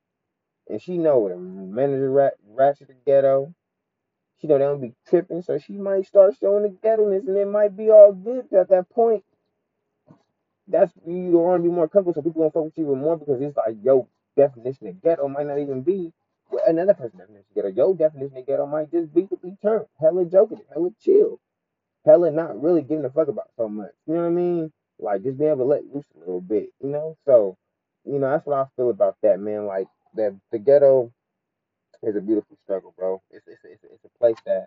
and 0.68 0.83
she 0.83 0.99
know 0.99 1.29
the 1.29 1.37
manager 1.37 2.11
rat 2.11 2.35
rats 2.49 2.83
at 2.83 2.88
the 2.88 2.94
ghetto, 3.07 3.55
she 4.40 4.47
know 4.47 4.59
they 4.59 4.64
don't 4.64 4.81
be 4.81 4.94
tripping, 5.09 5.42
so 5.42 5.59
she 5.59 5.75
might 5.75 6.07
start 6.07 6.35
showing 6.40 6.62
the 6.64 6.68
ghettoness, 6.68 7.27
and 7.27 7.37
it 7.37 7.49
might 7.49 7.77
be 7.77 7.90
all 7.90 8.12
good 8.12 8.53
at 8.53 8.68
that 8.68 8.90
point. 8.90 9.25
That's 10.66 10.92
you 11.07 11.31
want 11.33 11.62
to 11.62 11.68
be 11.68 11.75
more 11.75 11.88
comfortable, 11.88 12.14
so 12.14 12.23
people 12.23 12.42
gonna 12.42 12.51
fuck 12.51 12.64
with 12.64 12.79
you 12.79 12.85
even 12.87 13.01
more 13.01 13.18
because 13.18 13.40
it's 13.40 13.57
like 13.57 13.77
your 13.83 14.07
definition 14.37 14.88
of 14.88 15.03
ghetto 15.03 15.29
might 15.29 15.47
not 15.47 15.59
even 15.59 15.83
be 15.83 16.12
another 16.66 16.94
person's 16.94 17.20
definition 17.20 17.44
of 17.51 17.55
ghetto. 17.55 17.68
Your 17.68 17.94
definition 17.94 18.38
of 18.38 18.47
ghetto 18.47 18.66
might 18.66 18.90
just 18.90 19.12
be 19.14 19.29
be 19.42 19.57
turned 19.62 19.87
hella 20.01 20.25
joking, 20.25 20.62
hella 20.73 20.90
chill, 21.01 21.38
hella 22.05 22.31
not 22.31 22.62
really 22.62 22.83
giving 22.83 23.05
a 23.05 23.11
fuck 23.11 23.29
about 23.29 23.51
so 23.57 23.69
much. 23.69 23.93
You 24.07 24.14
know 24.14 24.23
what 24.23 24.29
I 24.29 24.31
mean? 24.33 24.73
Like 24.99 25.23
just 25.23 25.38
being 25.38 25.51
able 25.51 25.64
to 25.64 25.71
let 25.71 25.95
loose 25.95 26.05
a 26.17 26.21
little 26.21 26.40
bit, 26.40 26.71
you 26.83 26.90
know? 26.90 27.17
So, 27.27 27.57
you 28.05 28.19
know, 28.19 28.31
that's 28.31 28.47
what 28.47 28.59
I 28.59 28.67
feel 28.77 28.90
about 28.90 29.17
that, 29.23 29.40
man. 29.40 29.67
Like 29.67 29.88
that 30.17 30.38
the 30.53 30.59
ghetto 30.59 31.12
is 32.03 32.17
a 32.17 32.21
beautiful 32.21 32.57
struggle, 32.64 32.95
bro. 32.97 33.23
It's 33.31 33.47
it's 33.49 33.61
it's, 33.64 33.85
it's 33.85 34.05
a 34.05 34.19
place 34.19 34.37
that 34.47 34.67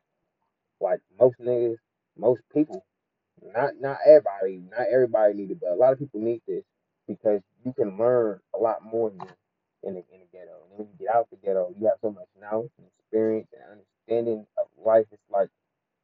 like 0.82 1.00
most 1.19 1.38
niggas, 1.39 1.78
most 2.17 2.41
people, 2.54 2.86
not 3.56 3.73
not 3.80 3.97
everybody, 4.08 4.62
not 4.71 4.88
everybody 4.93 5.34
need 5.34 5.52
it, 5.52 5.60
but 5.62 5.71
a 5.71 5.76
lot 5.76 5.93
of 5.93 6.00
people 6.00 6.21
need 6.21 6.41
this 6.47 6.63
because 7.08 7.41
you 7.65 7.73
can 7.73 7.97
learn 7.97 8.39
a 8.56 8.58
lot 8.60 8.84
more 8.84 9.12
here 9.12 9.36
in 9.84 9.95
the 9.95 10.04
in 10.13 10.21
the 10.21 10.28
ghetto. 10.32 10.58
And 10.69 10.80
when 10.80 10.88
you 10.88 11.08
get 11.08 11.15
out 11.15 11.30
the 11.32 11.38
ghetto, 11.38 11.73
you 11.80 11.88
have 11.88 11.97
so 12.02 12.12
much 12.12 12.28
knowledge 12.39 12.71
and 12.78 12.88
experience 13.00 13.47
and 13.54 13.82
understanding 13.82 14.45
of 14.58 14.67
life. 14.84 15.06
It's 15.12 15.21
like 15.32 15.50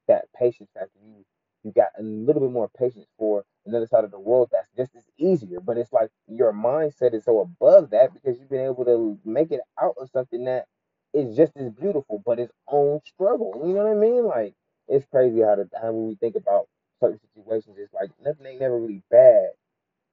that 0.08 0.26
patience 0.38 0.70
factor. 0.74 1.00
You 1.06 1.26
you 1.64 1.72
got 1.72 1.90
a 1.98 2.04
little 2.04 2.42
bit 2.42 2.52
more 2.52 2.70
patience 2.78 3.08
for 3.18 3.46
another 3.66 3.88
side 3.88 4.04
of 4.04 4.12
the 4.12 4.20
world 4.20 4.50
that's 4.52 4.68
just 4.76 4.96
as 4.96 5.06
easier. 5.18 5.60
But 5.62 5.78
it's 5.78 5.94
like 5.94 6.10
your 6.28 6.54
mindset 6.54 7.14
is 7.14 7.24
so 7.26 7.40
above 7.40 7.92
that 7.92 8.14
because 8.14 8.38
you've 8.40 8.50
been 8.50 8.66
able 8.66 8.86
to 8.86 9.18
make 9.26 9.52
it 9.52 9.62
out 9.82 9.96
of 10.00 10.10
something 10.10 10.44
that 10.46 10.66
is 11.14 11.36
just 11.38 11.56
as 11.56 11.70
beautiful, 11.70 12.22
but 12.26 12.40
its 12.40 12.54
own 12.68 13.00
struggle. 13.06 13.62
You 13.66 13.74
know 13.74 13.84
what 13.84 13.98
I 13.98 14.00
mean? 14.00 14.26
Like 14.26 14.54
it's 14.88 15.06
crazy 15.06 15.42
how 15.42 15.56
the 15.56 15.70
how 15.82 15.92
we 15.92 16.16
think 16.16 16.36
about 16.36 16.68
certain 17.00 17.20
situations, 17.36 17.78
it's 17.80 17.94
like 17.94 18.10
nothing 18.24 18.46
ain't 18.46 18.62
never 18.62 18.80
really 18.80 19.02
bad. 19.10 19.50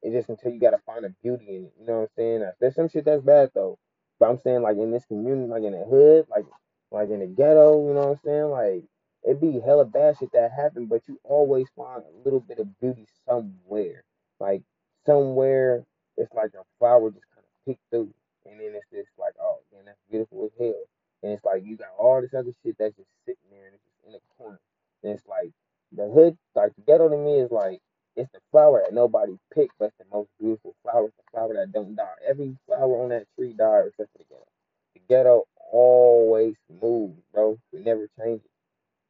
It's 0.02 0.14
just 0.14 0.28
until 0.28 0.52
you 0.52 0.60
gotta 0.60 0.80
find 0.86 1.04
a 1.04 1.10
beauty 1.22 1.48
in 1.48 1.64
it. 1.66 1.72
You 1.80 1.86
know 1.86 1.94
what 1.94 2.02
I'm 2.02 2.08
saying? 2.16 2.50
There's 2.60 2.74
some 2.74 2.88
shit 2.88 3.04
that's 3.04 3.22
bad 3.22 3.50
though. 3.54 3.78
But 4.18 4.30
I'm 4.30 4.38
saying 4.38 4.62
like 4.62 4.76
in 4.76 4.90
this 4.92 5.04
community, 5.06 5.48
like 5.50 5.62
in 5.64 5.72
the 5.72 5.84
hood, 5.84 6.26
like 6.30 6.44
like 6.90 7.10
in 7.10 7.20
the 7.20 7.26
ghetto, 7.26 7.86
you 7.88 7.94
know 7.94 8.06
what 8.06 8.18
I'm 8.18 8.20
saying? 8.24 8.50
Like 8.50 8.84
it'd 9.24 9.40
be 9.40 9.60
hella 9.64 9.84
bad 9.84 10.16
shit 10.18 10.32
that 10.32 10.52
happened, 10.52 10.88
but 10.88 11.02
you 11.08 11.18
always 11.24 11.66
find 11.76 12.02
a 12.02 12.24
little 12.24 12.40
bit 12.40 12.58
of 12.58 12.80
beauty 12.80 13.06
somewhere. 13.26 14.04
Like 14.38 14.62
somewhere 15.06 15.84
it's 16.16 16.32
like 16.34 16.52
a 16.54 16.64
flower 16.78 17.10
just 17.10 17.24
kind 17.34 17.44
of 17.44 17.64
peeked 17.66 17.82
through. 17.90 18.12
And 18.46 18.60
then 18.60 18.72
it's 18.74 18.90
just 18.92 19.08
like, 19.18 19.34
oh 19.40 19.60
man, 19.72 19.84
that's 19.86 19.98
beautiful 20.10 20.44
as 20.44 20.52
hell. 20.58 20.84
And 21.22 21.32
it's 21.32 21.44
like 21.44 21.64
you 21.64 21.76
got 21.76 21.96
all 21.98 22.20
this 22.20 22.34
other 22.34 22.52
shit 22.62 22.76
that's 22.78 22.96
just 22.96 23.08
sitting 23.26 23.48
there 23.50 23.66
and 23.66 23.74
it's 23.74 23.84
just 23.84 24.06
in 24.06 24.12
the 24.12 24.20
corner. 24.36 24.60
And 25.02 25.12
it's 25.14 25.26
like 25.26 25.50
the 25.92 26.08
hood, 26.08 26.36
like 26.54 26.74
the 26.76 26.82
ghetto 26.82 27.08
to 27.08 27.16
me 27.16 27.40
is 27.40 27.50
like 27.50 27.80
it's 28.16 28.30
the 28.32 28.40
flower 28.50 28.82
that 28.84 28.94
nobody 28.94 29.36
picked, 29.54 29.74
but 29.78 29.92
the 29.98 30.04
most 30.12 30.28
beautiful 30.38 30.74
flower. 30.82 31.06
It's 31.06 31.16
the 31.16 31.30
flower 31.32 31.54
that 31.54 31.72
don't 31.72 31.96
die. 31.96 32.20
Every 32.28 32.56
flower 32.66 33.02
on 33.02 33.10
that 33.10 33.26
tree 33.36 33.54
dies 33.56 33.88
except 33.88 34.12
for 34.12 34.18
the 34.18 34.24
ghetto. 34.28 34.46
The 34.94 35.00
ghetto 35.08 35.44
always 35.72 36.56
moves, 36.82 37.20
bro. 37.32 37.58
It 37.72 37.86
never 37.86 38.08
changes. 38.18 38.49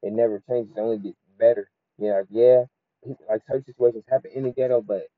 It 0.02 0.12
never 0.12 0.42
changes. 0.48 0.74
It 0.76 0.80
only 0.80 0.98
gets 0.98 1.18
better. 1.38 1.70
You 1.98 2.08
know, 2.08 2.16
like, 2.18 2.26
yeah, 2.30 2.64
like 3.28 3.42
certain 3.48 3.64
situations 3.64 4.04
happen 4.08 4.30
in 4.34 4.44
the 4.44 4.50
ghetto, 4.50 4.80
but 4.82 5.08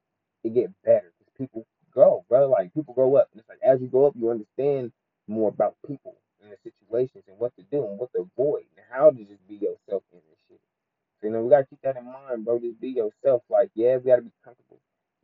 it 0.44 0.54
get 0.54 0.70
better 0.84 1.12
because 1.18 1.32
people 1.38 1.66
grow, 1.92 2.24
bro. 2.28 2.48
Like 2.48 2.74
people 2.74 2.94
grow 2.94 3.16
up. 3.16 3.28
And 3.32 3.40
it's 3.40 3.48
like 3.48 3.60
as 3.62 3.80
you 3.80 3.88
grow 3.88 4.06
up, 4.06 4.14
you 4.16 4.30
understand 4.30 4.92
more 5.28 5.48
about 5.50 5.76
people 5.86 6.16
and 6.42 6.50
the 6.50 6.56
situations 6.64 7.24
and 7.28 7.38
what 7.38 7.54
to 7.56 7.62
do 7.70 7.86
and 7.86 7.98
what 7.98 8.12
to 8.12 8.26
avoid 8.26 8.64
and 8.76 8.86
how 8.90 9.10
to 9.10 9.18
just 9.18 9.46
be 9.48 9.54
yourself 9.54 10.02
in 10.12 10.18
this 10.28 10.38
shit. 10.48 10.60
So, 11.20 11.28
you 11.28 11.32
know, 11.32 11.42
we 11.42 11.50
gotta 11.50 11.66
keep 11.66 11.80
that 11.82 11.96
in 11.96 12.06
mind, 12.06 12.44
bro. 12.44 12.58
Just 12.58 12.80
be 12.80 12.88
yourself. 12.90 13.42
Like, 13.48 13.70
yeah, 13.74 13.96
we 13.96 14.10
gotta 14.10 14.22
be 14.22 14.32
comfortable. 14.44 14.80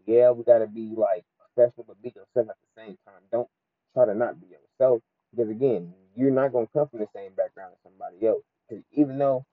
Yeah, 0.06 0.30
we 0.30 0.44
gotta 0.44 0.66
be 0.66 0.94
like 0.96 1.24
professional, 1.38 1.86
but 1.88 2.00
be 2.02 2.10
yourself 2.10 2.48
at 2.50 2.56
the 2.62 2.72
same 2.76 2.98
time. 3.06 3.22
Don't 3.32 3.48
try 3.94 4.06
to 4.06 4.14
not 4.14 4.40
be 4.40 4.46
yourself 4.46 5.02
because 5.32 5.50
again, 5.50 5.92
you're 6.16 6.30
not 6.30 6.52
gonna 6.52 6.68
come 6.72 6.88
from 6.88 7.00
the 7.00 7.08
same 7.14 7.32
background 7.36 7.72
as 7.74 7.82
somebody 7.82 8.26
else. 8.26 8.44
Even 8.92 9.18
though 9.18 9.44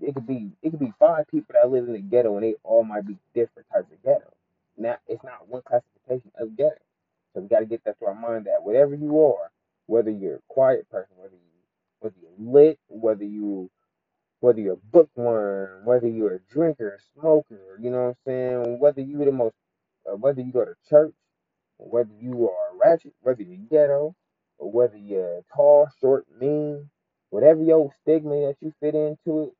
it 0.00 0.14
could 0.14 0.28
be 0.28 0.52
it 0.62 0.70
could 0.72 0.80
be 0.80 0.92
five 1.00 1.26
people 1.28 1.54
that 1.54 1.70
live 1.70 1.86
in 1.88 1.94
the 1.94 2.00
ghetto 2.00 2.36
and 2.36 2.44
they 2.44 2.56
all 2.64 2.84
might 2.84 3.06
be 3.06 3.18
different 3.34 3.68
types 3.72 3.92
of 3.92 4.02
ghetto. 4.04 4.32
Now 4.78 4.98
it's 5.08 5.24
not 5.24 5.48
one 5.48 5.62
classification 5.62 6.32
of 6.38 6.56
ghetto. 6.56 6.76
So 7.34 7.42
we 7.42 7.48
gotta 7.48 7.66
get 7.66 7.84
that 7.86 7.98
to 8.00 8.06
our 8.06 8.16
mind 8.16 8.46
that 8.46 8.62
whatever 8.64 8.94
you 8.96 9.24
are, 9.24 9.50
whether 9.86 10.10
you're 10.10 10.36
a 10.36 10.42
quiet 10.48 10.90
person, 10.90 11.16
whether 11.16 11.34
you 11.34 11.40
whether 12.00 12.16
you're 12.20 12.52
lit, 12.52 12.80
whether 12.88 13.24
you 13.24 13.70
whether 14.40 14.60
you're 14.60 14.74
a 14.74 14.92
bookworm, 14.92 15.84
whether 15.86 16.08
you're 16.08 16.34
a 16.36 16.40
drinker, 16.52 16.90
a 16.98 17.20
smoker, 17.20 17.78
you 17.80 17.90
know 17.90 18.02
what 18.02 18.08
I'm 18.10 18.16
saying, 18.26 18.80
whether 18.80 19.02
you're 19.02 19.26
the 19.26 19.32
most 19.32 19.54
uh, 20.10 20.16
whether 20.16 20.42
you 20.42 20.52
go 20.52 20.64
to 20.64 20.74
church, 20.88 21.14
whether 21.78 22.12
you 22.20 22.50
are 22.50 22.78
ratchet, 22.78 23.14
whether 23.22 23.42
you're 23.42 23.58
ghetto, 23.70 24.14
or 24.58 24.72
whether 24.72 24.98
you're 24.98 25.42
tall, 25.54 25.88
short, 26.00 26.26
mean, 26.40 26.90
whatever 27.34 27.64
your 27.64 27.90
stigma 28.02 28.30
that 28.46 28.56
you 28.60 28.72
fit 28.80 28.94
into 28.94 29.42
it, 29.42 29.52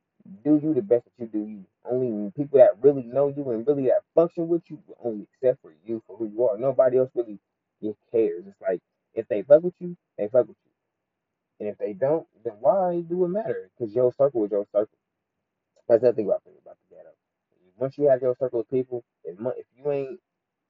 do 0.45 0.61
you 0.63 0.75
the 0.75 0.83
best 0.83 1.05
that 1.05 1.25
you 1.25 1.27
do 1.27 1.41
you. 1.41 1.65
Only 1.85 2.31
people 2.31 2.59
that 2.61 2.81
really 2.81 3.03
know 3.03 3.29
you 3.29 3.51
and 3.51 3.67
really 3.67 3.87
that 3.87 4.03
function 4.15 4.47
with 4.49 4.63
you 4.71 4.79
will 4.87 4.97
only 5.05 5.27
accept 5.35 5.61
for 5.61 5.73
you 5.85 6.01
for 6.07 6.17
who 6.17 6.27
you 6.29 6.49
are. 6.49 6.57
Nobody 6.57 6.99
else 6.99 7.11
really 7.17 7.41
cares. 8.13 8.45
It's 8.47 8.61
like 8.63 8.81
if 9.15 9.27
they 9.29 9.43
fuck 9.43 9.65
with 9.65 9.75
you, 9.81 9.97
they 10.17 10.29
fuck 10.29 10.47
with 10.47 10.57
you. 10.65 11.67
And 11.67 11.69
if 11.69 11.79
they 11.79 11.95
don't, 11.95 12.27
then 12.45 12.55
why 12.61 13.03
do 13.09 13.25
it 13.25 13.29
matter? 13.29 13.71
Because 13.77 13.93
your 13.95 14.13
circle 14.13 14.45
is 14.45 14.53
your 14.53 14.67
circle. 14.73 14.99
That's 15.89 16.03
the 16.03 16.13
thing 16.13 16.27
about 16.27 16.43
about 16.63 16.77
the 16.89 16.97
ghetto. 16.97 17.11
Once 17.77 17.99
you 17.99 18.09
have 18.09 18.23
your 18.23 18.37
circle 18.39 18.61
of 18.61 18.71
people, 18.71 19.05
if, 19.25 19.37
if 19.41 19.67
you 19.77 19.91
ain't 19.93 20.21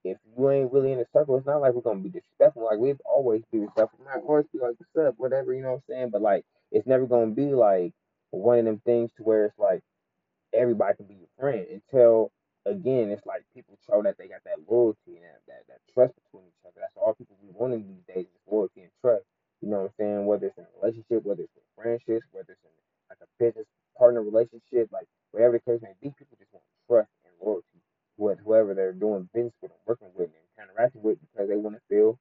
if 0.05 0.19
you 0.37 0.51
ain't 0.51 0.73
really 0.73 0.93
in 0.93 0.99
the 0.99 1.07
circle, 1.13 1.37
it's 1.37 1.47
not 1.47 1.61
like 1.61 1.75
we're 1.75 1.83
gonna 1.83 2.01
be 2.01 2.09
disrespectful. 2.09 2.65
Like 2.65 2.79
we've 2.79 3.01
always 3.05 3.43
be 3.53 3.59
respectful. 3.61 4.01
Not 4.05 4.23
always 4.27 4.47
be 4.53 4.59
like, 4.59 4.75
what's 4.79 5.09
up, 5.09 5.15
whatever, 5.19 5.55
you 5.55 5.63
know 5.63 5.73
what 5.73 5.83
I'm 5.89 5.95
saying? 5.95 6.11
But 6.11 6.23
like 6.23 6.45
it's 6.75 6.89
never 6.89 7.07
gonna 7.07 7.33
be 7.33 7.55
like 7.55 7.95
one 8.33 8.61
of 8.61 8.67
them 8.67 8.83
things 8.87 9.13
to 9.19 9.25
where 9.25 9.47
it's 9.47 9.59
like 9.61 9.83
everybody 10.55 10.97
can 10.97 11.07
be 11.07 11.17
your 11.17 11.33
friend 11.41 11.67
until 11.71 12.33
again 12.67 13.11
it's 13.11 13.27
like 13.27 13.45
people 13.55 13.79
show 13.89 14.03
that 14.03 14.19
they 14.19 14.29
got 14.29 14.45
that 14.47 14.59
loyalty 14.71 15.19
and 15.21 15.25
that, 15.25 15.43
that, 15.49 15.63
that 15.69 15.81
trust 15.95 16.15
between 16.27 16.47
each 16.49 16.63
other. 16.67 16.81
That's 16.83 16.97
all 16.99 17.15
people 17.15 17.39
be 17.43 17.51
wanting 17.53 17.87
these 17.89 18.07
days 18.15 18.27
is 18.27 18.43
loyalty 18.51 18.83
and 18.83 18.93
trust. 19.03 19.25
You 19.63 19.71
know 19.71 19.89
what 19.89 19.93
I'm 19.93 19.99
saying? 20.01 20.27
Whether 20.27 20.49
it's 20.49 20.59
in 20.59 20.67
a 20.67 20.75
relationship, 20.81 21.25
whether 21.27 21.45
it's 21.45 21.57
in 21.57 21.69
friendships, 21.77 22.27
whether 22.33 22.53
it's 22.55 22.65
in 22.65 22.75
like 23.11 23.21
a 23.23 23.31
business 23.41 23.67
partner 23.99 24.23
relationship, 24.23 24.91
like 24.93 25.09
whatever 25.33 25.61
the 25.61 25.65
case 25.67 25.83
may 25.83 25.95
be, 26.03 26.15
people 26.19 26.39
just 26.39 26.53
want 26.55 26.67
trust 26.89 27.13
and 27.27 27.35
loyalty 27.43 27.81
with 28.19 28.41
whoever 28.45 28.75
they're 28.75 28.95
doing 28.95 29.29
business 29.35 29.55
with 29.63 29.73
and 29.73 29.85
working 29.87 30.11
with 30.17 30.31
and 30.31 30.69
interacting 30.71 31.03
with 31.03 31.19
because 31.23 31.49
they 31.49 31.57
want 31.59 31.77
to 31.77 31.83
feel 31.91 32.19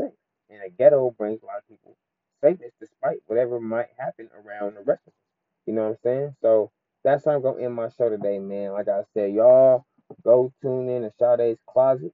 safe. 0.00 0.14
And 0.50 0.62
a 0.64 0.70
ghetto 0.70 1.12
brings 1.18 1.42
a 1.42 1.46
lot 1.46 1.58
of 1.62 1.68
people 1.68 1.96
safeness 2.42 2.72
despite 2.80 3.18
whatever 3.26 3.60
might 3.60 3.88
happen 3.98 4.28
around 4.34 4.74
the 4.76 4.82
rest 4.82 5.02
of 5.06 5.12
us. 5.12 5.20
You 5.66 5.74
know 5.74 5.82
what 5.84 5.90
I'm 5.90 5.96
saying? 6.04 6.36
So 6.42 6.70
that's 7.04 7.24
how 7.24 7.32
I'm 7.32 7.42
gonna 7.42 7.62
end 7.62 7.74
my 7.74 7.88
show 7.90 8.08
today, 8.10 8.38
man. 8.38 8.72
Like 8.72 8.88
I 8.88 9.02
said, 9.14 9.32
y'all 9.34 9.84
go 10.24 10.52
tune 10.62 10.88
in 10.88 11.02
to 11.02 11.12
Sade's 11.18 11.60
Closet. 11.68 12.12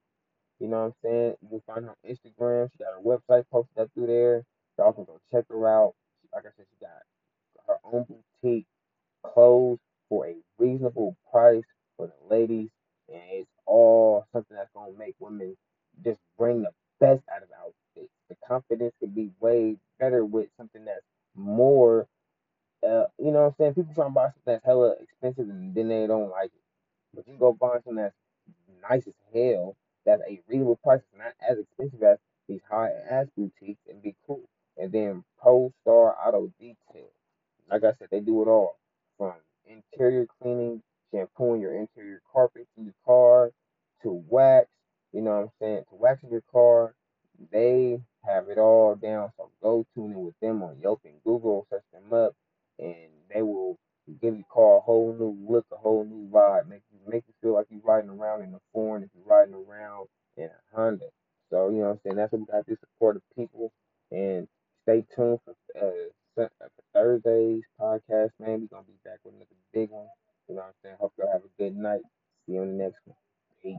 You 0.59 0.67
know 0.69 0.79
what 0.79 0.85
I'm 0.87 0.93
saying? 1.03 1.35
You 1.41 1.49
can 1.49 1.61
find 1.67 1.85
her 1.85 1.91
on 1.91 2.11
Instagram. 2.11 2.69
She 2.71 2.83
got 2.83 2.93
her 2.93 3.01
website 3.03 3.45
posted 3.51 3.79
up 3.79 3.89
through 3.93 4.07
there. 4.07 4.43
Y'all 4.77 4.93
can 4.93 5.05
go 5.05 5.19
check 5.31 5.45
her 5.49 5.67
out. 5.67 5.93
Like 6.33 6.45
I 6.45 6.49
said, 6.57 6.65
she 6.71 6.85
got 6.85 6.91
her 7.67 7.77
own 7.83 8.05
boutique, 8.43 8.67
clothes 9.23 9.79
for 10.09 10.27
a 10.27 10.35
reasonable 10.59 11.17
price 11.31 11.63
for 11.97 12.07
the 12.07 12.35
ladies, 12.35 12.69
and 13.09 13.21
it's 13.31 13.49
all 13.67 14.25
something 14.33 14.57
that's 14.57 14.71
gonna 14.75 14.93
make 14.97 15.15
women 15.19 15.55
just 16.03 16.19
bring 16.37 16.63
the 16.63 16.71
best 16.99 17.23
out 17.33 17.43
of 17.43 17.49
outfits. 17.59 17.78
Confidence 18.49 18.95
could 19.01 19.15
be 19.15 19.31
way 19.41 19.77
better 19.99 20.25
with 20.25 20.49
something 20.57 20.85
that's 20.85 21.05
more 21.35 22.03
uh, 22.83 23.05
you 23.17 23.31
know 23.31 23.41
what 23.41 23.47
I'm 23.47 23.55
saying? 23.57 23.73
People 23.75 23.93
trying 23.93 24.09
to 24.09 24.13
buy 24.13 24.25
something 24.27 24.41
that's 24.53 24.65
hella 24.65 24.95
expensive 25.01 25.49
and 25.49 25.75
then 25.75 25.89
they 25.89 26.07
don't 26.07 26.29
like 26.29 26.47
it. 26.47 26.61
But 27.13 27.27
you 27.27 27.35
go 27.37 27.53
buy 27.53 27.73
something 27.75 27.95
that's 27.95 28.15
nice 28.89 29.05
as 29.07 29.13
hell, 29.33 29.75
that's 30.05 30.21
a 30.29 30.41
reasonable 30.47 30.77
price, 30.77 31.01
not 31.17 31.33
as 31.49 31.57
expensive 31.59 32.01
as 32.03 32.17
these 32.47 32.61
high 32.69 32.91
ass 33.09 33.27
boutiques, 33.35 33.81
and 33.89 34.01
be 34.01 34.15
cool. 34.25 34.43
And 34.77 34.91
then 34.91 35.23
Pro 35.41 35.71
Star 35.81 36.15
Auto 36.25 36.51
Detail. 36.59 37.09
Like 37.69 37.83
I 37.83 37.93
said, 37.99 38.07
they 38.11 38.21
do 38.21 38.41
it 38.41 38.47
all 38.47 38.77
from 39.17 39.33
interior 39.67 40.25
cleaning, 40.41 40.81
shampooing 41.13 41.61
your 41.61 41.75
interior 41.75 42.21
carpet 42.31 42.67
in 42.77 42.85
your 42.85 42.95
car, 43.05 43.51
to 44.03 44.23
wax. 44.29 44.67
You 45.11 45.21
know 45.21 45.31
what 45.31 45.41
I'm 45.43 45.49
saying? 45.61 45.83
To 45.89 45.95
waxing 45.95 46.31
your 46.31 46.43
car. 46.51 46.93
They 47.51 47.99
have 48.25 48.49
it 48.49 48.57
all 48.57 48.95
down. 48.95 49.31
So 49.37 49.49
go 49.61 49.85
tune 49.95 50.11
in 50.11 50.25
with 50.25 50.39
them 50.41 50.63
on 50.63 50.77
Yelp 50.81 51.01
and 51.05 51.21
Google, 51.23 51.67
search 51.69 51.83
them 51.93 52.13
up, 52.13 52.35
and 52.79 53.09
they 53.33 53.41
will 53.41 53.77
give 54.21 54.35
your 54.35 54.45
car 54.51 54.77
a 54.77 54.81
whole 54.81 55.15
new 55.17 55.37
look, 55.49 55.65
a 55.71 55.77
whole 55.77 56.03
new 56.05 56.29
vibe, 56.29 56.67
make 56.67 56.81
you 56.91 56.99
make 57.11 57.23
you 57.27 57.33
feel 57.41 57.53
like 57.53 57.67
you're 57.69 57.81
riding 57.83 58.09
around 58.09 58.43
in 58.43 58.53
a 58.53 58.59
foreign 58.73 59.03
if 59.03 59.09
you're 59.15 59.25
riding 59.25 59.53
around 59.53 60.07
in 60.37 60.45
a 60.45 60.75
Honda. 60.75 61.05
So 61.51 61.69
you 61.69 61.77
know 61.77 61.83
what 61.85 61.91
I'm 61.91 61.99
saying? 62.03 62.15
That's 62.17 62.31
what 62.31 62.41
we 62.41 62.47
got 62.47 62.65
this 62.67 62.79
support 62.79 63.15
the 63.17 63.41
people 63.41 63.71
and 64.11 64.47
stay 64.83 65.05
tuned 65.15 65.39
for 65.45 65.55
uh 65.79 66.09
for 66.35 66.49
Thursday's 66.93 67.63
podcast, 67.79 68.31
man. 68.39 68.61
We're 68.61 68.67
gonna 68.77 68.83
be 68.87 68.99
back 69.05 69.19
with 69.23 69.35
another 69.35 69.49
big 69.73 69.89
one. 69.91 70.07
You 70.47 70.55
know 70.55 70.61
what 70.61 70.67
I'm 70.67 70.73
saying? 70.83 70.95
Hope 70.99 71.13
y'all 71.17 71.31
have 71.31 71.43
a 71.43 71.61
good 71.61 71.75
night. 71.75 72.01
See 72.45 72.53
you 72.53 72.61
on 72.61 72.67
the 72.77 72.83
next 72.83 72.99
one. 73.05 73.17
Peace. 73.61 73.77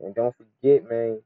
And 0.00 0.14
don't 0.14 0.34
forget, 0.36 0.73
man, 0.90 1.23